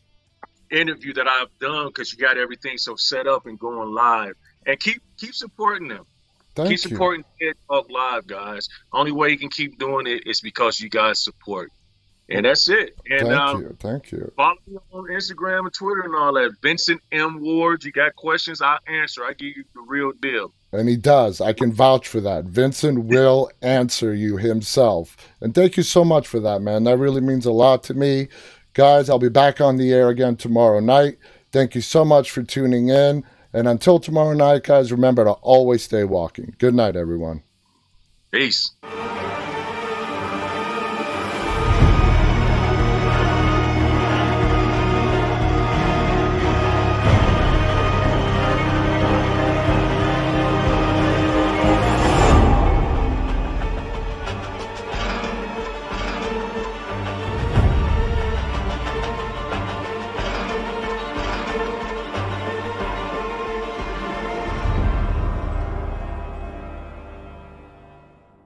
[0.70, 4.34] interview that I've done because you got everything so set up and going live.
[4.66, 6.04] And keep keep supporting them.
[6.54, 8.68] Thank keep supporting Dead Talk Live, guys.
[8.92, 11.70] Only way you can keep doing it is because you guys support.
[12.28, 12.94] And that's it.
[13.08, 13.76] And Thank um, you.
[13.80, 14.32] Thank you.
[14.36, 16.52] follow me on Instagram and Twitter and all that.
[16.62, 17.40] Vincent M.
[17.40, 17.84] Ward.
[17.84, 19.24] You got questions, I'll answer.
[19.24, 20.52] I give you the real deal.
[20.72, 21.40] And he does.
[21.40, 22.44] I can vouch for that.
[22.44, 25.16] Vincent will answer you himself.
[25.40, 26.84] And thank you so much for that, man.
[26.84, 28.28] That really means a lot to me.
[28.74, 31.16] Guys, I'll be back on the air again tomorrow night.
[31.52, 33.24] Thank you so much for tuning in.
[33.54, 36.54] And until tomorrow night, guys, remember to always stay walking.
[36.58, 37.42] Good night, everyone.
[38.30, 38.72] Peace.